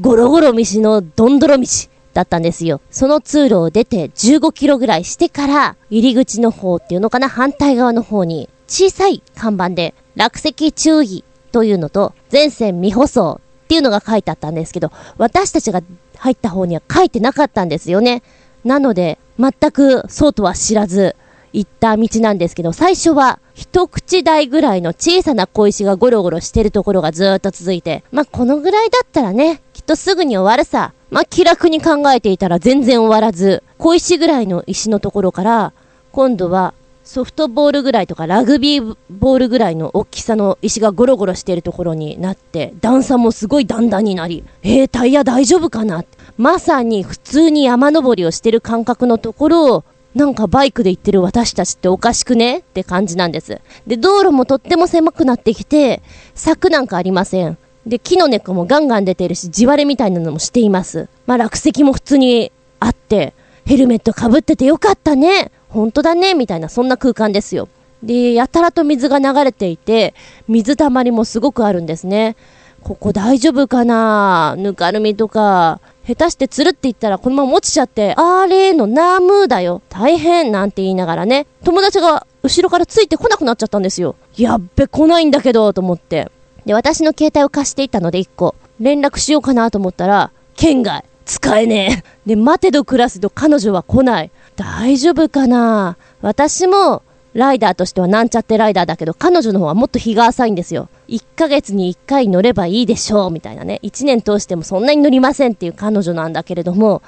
[0.00, 1.66] ゴロゴロ道のドンドロ道
[2.14, 2.80] だったんですよ。
[2.90, 15.82] その通路を出て15キロぐらいしてから、入り口の方っていうのかな、反対側の方に、小さい看板で、落石注意というのと、全線未舗装っていうのが書いてあったんですけど、私たちが
[16.16, 18.22] 入った方には書いてなかったんですよね。
[18.64, 21.16] なので、全くそうとは知らず、
[21.54, 30.92] 行った道なんですけど、最初は一口大ぐらいの小さな小石がゴロゴロしてるところがずーっと続いて、まあ、このぐらいだったらね、きっとすぐに終わるさ。
[31.10, 35.72] まあ、気楽に考えていたら全然終わらず、小石ぐらいの石のところから、
[36.10, 36.74] 今度は
[37.04, 46.04] ソフトボールぐらいとかラグビーボールぐらいの大きさの石がゴロゴロしているところになって、段差もすごい段々になり、えー、タイヤ大丈夫かな
[46.36, 49.84] まさに普通に山登りをしてる感覚のところを、
[50.14, 52.58] なんかバイクで行ってる私たちっておかしくね？
[52.58, 53.60] って感じなんです。
[53.86, 56.02] で、道路もとっても狭くなってきて、
[56.34, 57.58] 柵なんかありません。
[57.84, 61.08] で、木の根っこもガンガン出てるし、地割れみたいなのもしています。
[61.26, 63.34] まあ、落石も普通にあって、
[63.66, 65.50] ヘルメット被っててよかったね。
[65.68, 67.68] 本当だね、みたいな、そんな空間ですよ。
[68.02, 70.14] で、やたらと水が流れていて、
[70.46, 72.36] 水たまりもすごくあるんですね。
[72.82, 74.54] ここ大丈夫かな？
[74.58, 79.80] ぬかるみとか、下手してつるって言ったらこのまま落ちちゃって、あれのナームーだよ。
[79.88, 84.16] 大変なんて言いながらね、友達が後ろからついてこなくなっちゃったんですよ。
[84.36, 86.30] やっべ、来ないんだけど、と思って。
[86.66, 92.28] で、私の携帯を貸していたので1個、連絡しようかなと思ったら、県外、使えねえ。
[92.28, 94.30] で、待てど暮らすと彼女は来ない。
[94.56, 97.02] 大丈夫かな私も、
[97.34, 100.88] ライダーとしてはなんちゃってライダーだけど、彼女の方はもっと日が浅いんですよ。
[101.08, 103.80] 1ヶ月に1回乗ればいいでしょう、みたいなね。
[103.82, 107.02] 1年通してもそんなに乗りませんっていう彼女なんだけれども、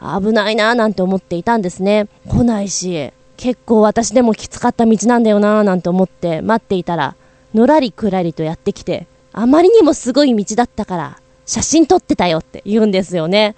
[0.00, 2.08] 危ないなぁなんて思っていたんですね。
[2.28, 7.16] 来ないし、結構私でもきつかった道なんだよなぁなんて思って待っていたら、
[7.54, 13.54] のらりくらりとやってきて、あまりにもすごい道だったから、写真撮ってたよって言うんですよね。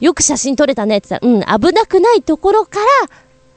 [0.00, 3.08] よく写真撮れたねって言ったら、うん、危なくないところから、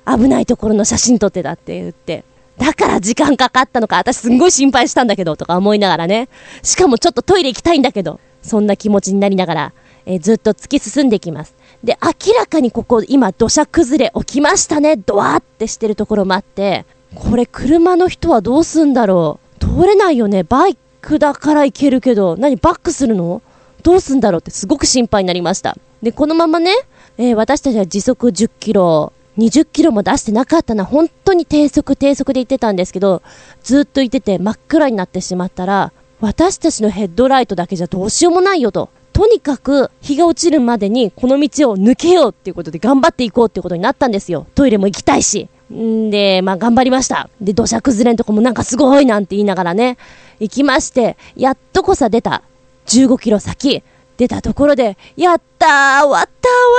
[0.05, 2.23] 危ないところの写真撮ってたって言って。
[2.57, 6.29] だから時間かかったのか、私すんごい心配したんだけど、とか思いながらね。
[6.61, 9.73] しかもちょっとトイレ行きたいんだけど、そんな気持ちになりながら、
[10.05, 11.55] えー、ずっと突き進んでいきます。
[11.83, 16.85] で、明らかにここ、今、土砂崩れ起きましたね、ドワーってしてるところもあって、
[17.15, 19.65] これ車の人はどうすんだろう？
[19.65, 20.43] 通れないよね？
[20.43, 23.41] バイクだから行けるけど、何バックするの？
[23.81, 25.77] どうすんだろうってすごく心配になりました。
[26.01, 26.73] で、このままね、
[27.17, 33.21] えー、私たちは時速10キロ、20キロも出してなかったな、本当に低速低速で行ってたんですけど、
[33.63, 38.89] ずっと行ってて真っ暗になってしまったら、私たちのヘッドライトだけじゃどうしようもないよと。
[39.11, 44.47] とにかく日が落ちるまでにこの道を抜けようっていうことで頑張っていこうっていうことになったんですよ。
[44.55, 45.49] トイレも行きたいし。
[45.71, 47.29] んで、まあ頑張りました。
[47.41, 49.97] で、土砂崩れんとこもなんかすごいなんて言いながらね、
[50.39, 52.43] 行きまして、やっとこさ出た。
[52.87, 53.83] 15キロ先。
[54.17, 56.27] 出たところで、やったー終わった終わ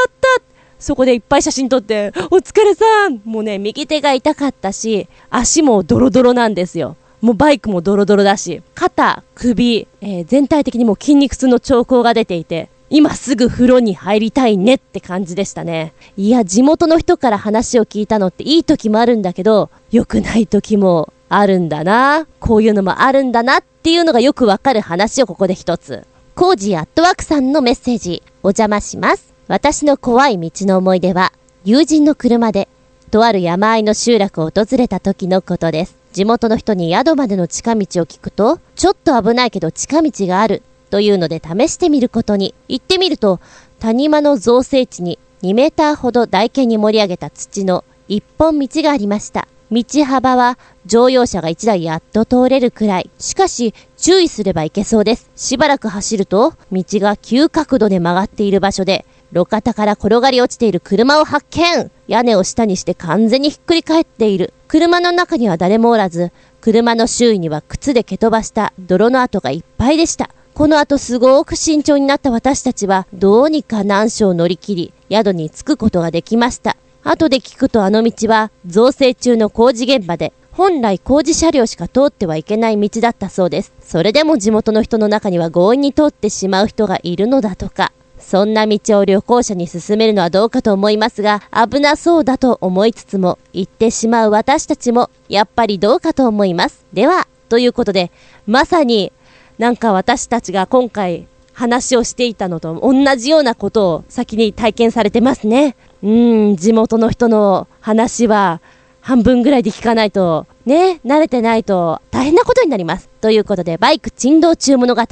[0.08, 0.53] った
[0.84, 6.96] そこでいっぱい写真撮って、お疲れさんもうね、右手が痛かったし、足もドロドロなんですよ。
[7.22, 15.94] もうバイクもドロドロだし、肩、首、えー、全体的にもう筋肉痛の兆候が出ていて、今すぐ風呂に入りたいねって感じでしたね。
[16.18, 22.26] いや、地元の人から話を聞いたのっていい時もあるんだけど、良くない時もあるんだな。
[22.40, 26.06] こういうのもあるんだなっていうのがよくわかる話をここで一つ。
[26.34, 29.33] コージアットワークさんのメッセージ、お邪魔します。
[29.46, 31.30] 私の怖い道の思い出は、
[31.64, 32.66] 友人の車で、
[33.10, 35.96] とある山あいの集落を訪れた時のことです。
[36.14, 42.54] 地元の人に宿までの近道を聞くと、ちょっと危ないけど近道がある、というので試してみることに。
[42.68, 43.38] 行ってみると、
[43.80, 49.46] 谷間の造成地に2メーターほど台形に盛り上げた土の一本道がありました。
[49.70, 53.10] 道幅は乗用車が1台やっと通れるくらい。
[53.18, 55.30] しかし、注意すればいけそうです。
[55.36, 59.04] しばらく走ると、道が急角度で曲がっている場所で、
[59.34, 64.54] 路肩から転がり落ちている車を発見屋根を下にして完全にひっくり返っている。
[64.68, 66.30] 車の中には誰もおらず、
[66.60, 70.30] 車の周囲には靴で蹴飛ばした泥の跡がいっぱいでした。
[70.54, 76.76] この後すごく慎重になった私たちは、どうにか難所を乗り切り、宿に着くことができました。
[77.02, 83.72] 後で聞くとあの道は、造成中の工事現場で、本来工事車両しか通ってはいけない道だったそうです。
[83.84, 87.90] それでも地元の人の中には強引に通ってしまう人がいるのだとか。
[88.24, 96.84] そんな道を旅行者に進めるのはどうかと思いますが、危なそうだと思いつつも、行ってしまう私たちも、やっぱりどうかと思います。
[96.92, 98.10] では、ということで、
[98.46, 99.12] まさに、
[99.58, 105.76] なんか私たちが今回話をしていたのと同じようなことを先に体験されてますね。
[106.02, 108.60] うん、地元の人の話は、
[109.00, 113.10] 半分ぐらいで聞かないと、ね、慣れてないと大変なことになります。
[113.20, 115.02] ということで、バイク珍道中物語。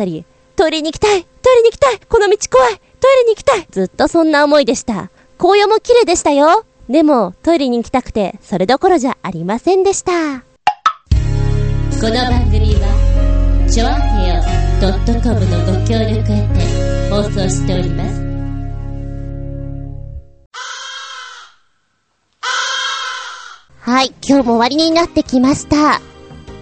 [0.56, 5.10] トイレに行きたいトイレに行きたいこの道怖いトイレに行きたいずっとそんな思いでした。
[5.36, 10.12] 紅葉も綺麗でしたよでも、トイレに行きたくて、それどころじゃありませんでした。
[10.12, 14.42] この番組は、ちょあへよ
[15.20, 18.22] .com のご協力へて放送しております。
[23.80, 26.00] はい、今日も終わりになってきました。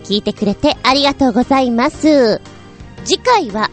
[0.04, 2.40] 聞いてくれてありがとうございます。
[3.04, 3.70] 次回は、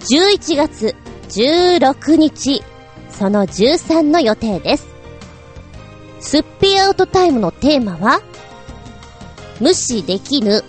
[0.00, 0.94] 11月
[1.28, 2.62] 16日、
[3.10, 4.86] その13の予定です。
[6.20, 8.20] すっぴアウトタイムのテーマは、
[9.60, 10.64] 無視できぬ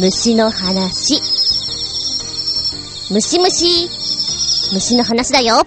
[0.00, 1.20] 虫の話。
[3.12, 3.88] 虫虫。
[4.72, 5.62] 虫の話だよ。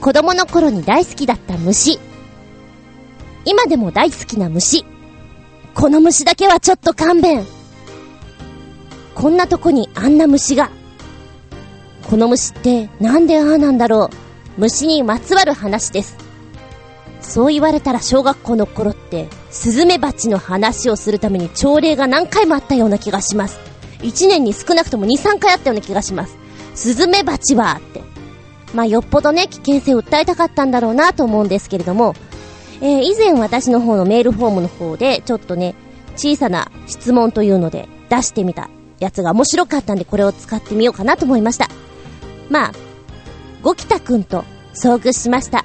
[0.00, 2.00] 子供の頃に大好きだった虫。
[3.44, 4.84] 今でも大好きな虫。
[5.74, 7.46] この虫だけはちょっと勘弁。
[9.14, 10.79] こんなとこにあんな虫が。
[12.10, 14.10] この虫ってなんでああなんだろ
[14.58, 14.60] う。
[14.60, 16.16] 虫にまつわる話です。
[17.20, 23.60] そう言われたら小学校の頃って、スズメバチの話をするために朝礼が何回もあったような気がします。
[24.02, 26.36] 一年に少なくとも2、3回あったような気がします。
[26.74, 28.02] スズメバチはって。
[28.74, 32.16] まあ、よっぽどね、危険性を訴えたかったんだろうなと思うんですけれども、
[32.80, 35.76] えー以前私の方のメールフォームの方で、ちょっとね、
[36.16, 41.68] 小さな質問というので出してみたやつが面白かったんで、これを使ってみようかなと思いました。
[42.50, 42.72] まあ、
[43.62, 44.44] ゴキタくんと
[44.74, 45.64] 遭遇しました。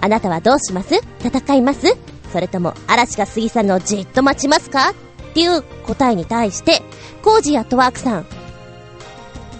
[0.00, 0.94] あなたはどうします？
[1.20, 1.96] 戦います？
[2.32, 4.90] それとも嵐が過ぎ去るのをじっと待ちますか？
[4.90, 6.82] っていう答えに対して、
[7.22, 8.26] コージアットワークさん。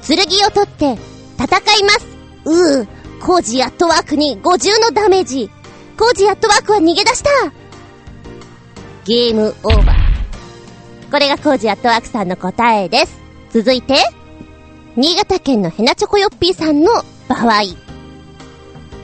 [0.07, 0.99] 剣を取って
[1.39, 1.47] 戦
[1.79, 2.07] います
[2.45, 2.87] うー、
[3.21, 5.51] コージアットワークに50のダメージ。
[5.99, 7.31] コージアットワークは逃げ出した
[9.05, 11.11] ゲームオーバー。
[11.11, 13.19] これがコージアットワークさんの答えです。
[13.51, 13.97] 続いて、
[14.99, 16.91] 新潟県のヘナチョコヨッピーさんの
[17.29, 17.63] 場合。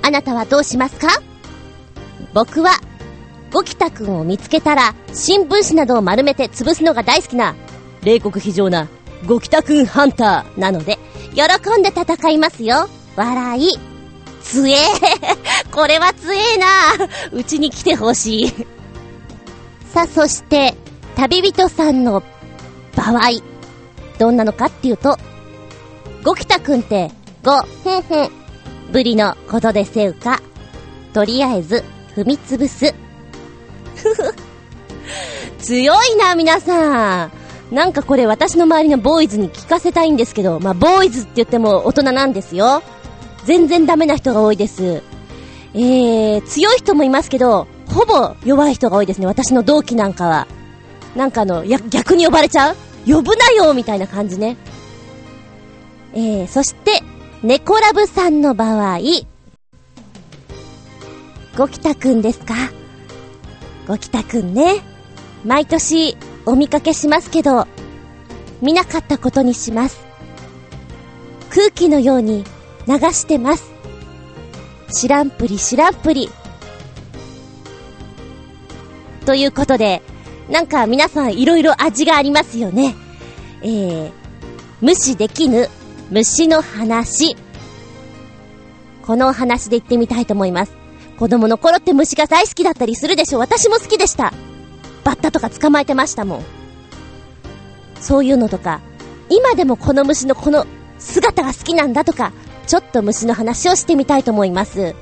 [0.02, 1.06] あなたはどうしますか？
[2.34, 2.72] 僕は、
[3.52, 7.54] ゴキタくんを見つけたら、新聞紙などを丸めて潰すのが大好きな、
[8.02, 8.88] 冷酷非常な、
[9.24, 10.98] ゴキタくんハンターなので、
[11.32, 12.88] 喜んで戦いますよ。
[13.14, 13.68] 笑い。
[14.42, 16.66] つえー これはつえーな
[17.32, 18.48] うちに来てほしい。
[19.94, 20.74] さあ、そして、
[21.14, 22.20] 旅人さんの
[22.96, 23.30] 場合、
[24.18, 25.16] どんなのかっていうと、
[26.24, 27.10] ゴキタくんって、
[27.44, 28.30] ご、ふんふん、
[28.90, 30.40] ブリのことでせうか？
[31.12, 31.84] とりあえず、
[32.16, 32.94] 踏みつぶす。
[33.94, 34.34] ふふ。
[35.58, 37.30] 強いな、皆さん。
[37.70, 42.82] なんかこれ私の周りのボーイズに聞かせたいんですけど、まあ、ボーイズって言っても大人なんですよ。
[43.44, 45.02] 全然ダメな人が多いです。
[45.74, 49.26] えー、強い人もいますけど、ほぼ弱い人が多いですね。
[49.26, 50.46] 私の同期なんかは。
[51.14, 52.76] なんかあの、や、逆に呼ばれちゃう？
[53.06, 54.56] 呼ぶなよみたいな感じね。
[56.14, 57.02] えー、そして、
[57.42, 58.98] 猫ラブさんの場合、
[61.56, 62.54] ゴキタくんですか？
[63.86, 64.82] ゴキタくんね。
[65.44, 67.66] 毎年お見かけしますけど、
[68.62, 70.04] 見なかったことにします。
[71.50, 72.44] 空気のように
[72.86, 73.72] 流してます。
[74.92, 76.30] 知らんぷり知らんぷり。
[79.26, 80.02] ということで、
[80.48, 82.94] なんか皆さんいろいろ味がありますよね。
[83.62, 84.12] えー、
[84.80, 85.68] 無視できぬ
[86.14, 87.36] 虫の話。
[89.04, 90.72] このお話で言ってみたいと思います。
[91.18, 93.40] 子供の頃って虫が大好きだったりするでしょ？
[93.40, 94.32] 私も好きでした。
[95.02, 96.42] バッタとか捕まえてましたもん。
[98.00, 98.80] そういうのとか、
[99.28, 100.66] 今でもこの虫のこの
[101.00, 102.32] 姿が好きなんだとか、
[102.68, 104.94] ちょっと虫の話をしてみたいと思います。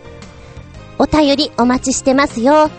[0.99, 2.71] お便りお待ちしてますよ。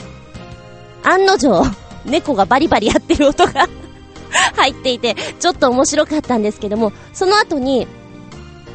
[1.04, 1.62] 案の定、
[2.04, 3.68] 猫がバリバリやってる音が
[4.56, 7.86] 入っていて、ちょっと面白かったんですけども、その後に、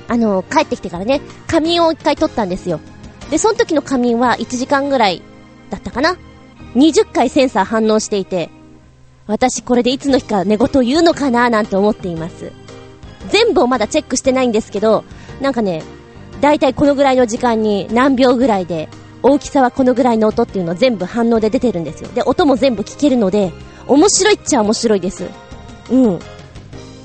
[0.07, 2.80] あの、帰ってきてからね、仮眠を一回取ったんですよ。
[3.30, 5.22] で、その時の仮眠は1時間ぐらい
[5.70, 6.18] だったかな
[6.76, 8.49] ?20 回センサー反応していて、
[9.26, 12.51] 私これでいつの日か寝言言うのかななんて思っています。
[13.30, 15.05] 全部をまだチェックしてないんですけど、
[15.41, 15.84] なんかね、
[16.41, 18.89] だいたいこのぐらいの時間に何秒ぐらいで
[19.22, 22.09] 大きさはこのぐらいの音っていうの全部反応で出てるんですよ。
[22.09, 23.53] で、音も全部聞けるので、
[23.88, 25.30] 面白いっちゃ面白いです。
[25.89, 26.19] うん。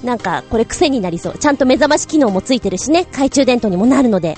[0.02, 1.38] なんか、これ癖になりそう。
[1.38, 4.36] ちゃんと目覚まし機能もついてるしね、懐中電灯にもなるので、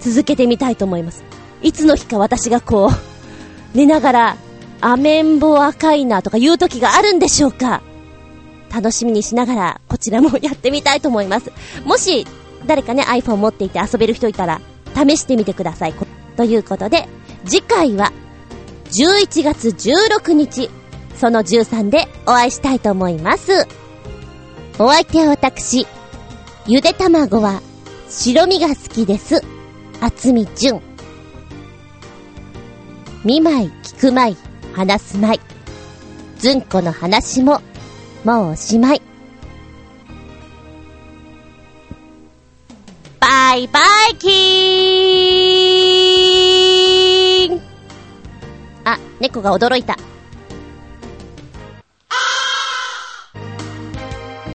[0.00, 1.24] 続けてみたいと思います。
[1.62, 2.90] いつの日か私がこう、
[3.76, 4.36] 寝ながら、
[4.80, 7.82] アメンボ赤いなとか言う時があるんでしょうか
[8.72, 11.50] 楽しみにしながら、こちらもやってみたいと思います。
[11.84, 12.26] もし、
[12.66, 14.60] 誰かね、iPhone 持っていて遊べる人いたら、
[14.94, 15.94] 試してみてください。
[16.36, 17.08] ということで、
[17.44, 18.12] 次回は、
[18.90, 20.70] 11月16日、
[21.18, 23.66] その13でお会いしたいと思います。
[24.78, 25.86] お相手は私、
[26.66, 27.62] ゆで卵は
[28.08, 29.42] 白身が好きです。
[30.00, 30.80] 厚み純。
[33.24, 34.36] 見舞い、聞く舞い、
[34.74, 35.40] 話す舞い。
[36.38, 37.62] ずんこの話も、
[38.24, 39.00] もうおしまい。
[43.18, 43.80] バイバ
[44.12, 47.60] イキーン
[48.84, 49.96] あ、猫が驚いた。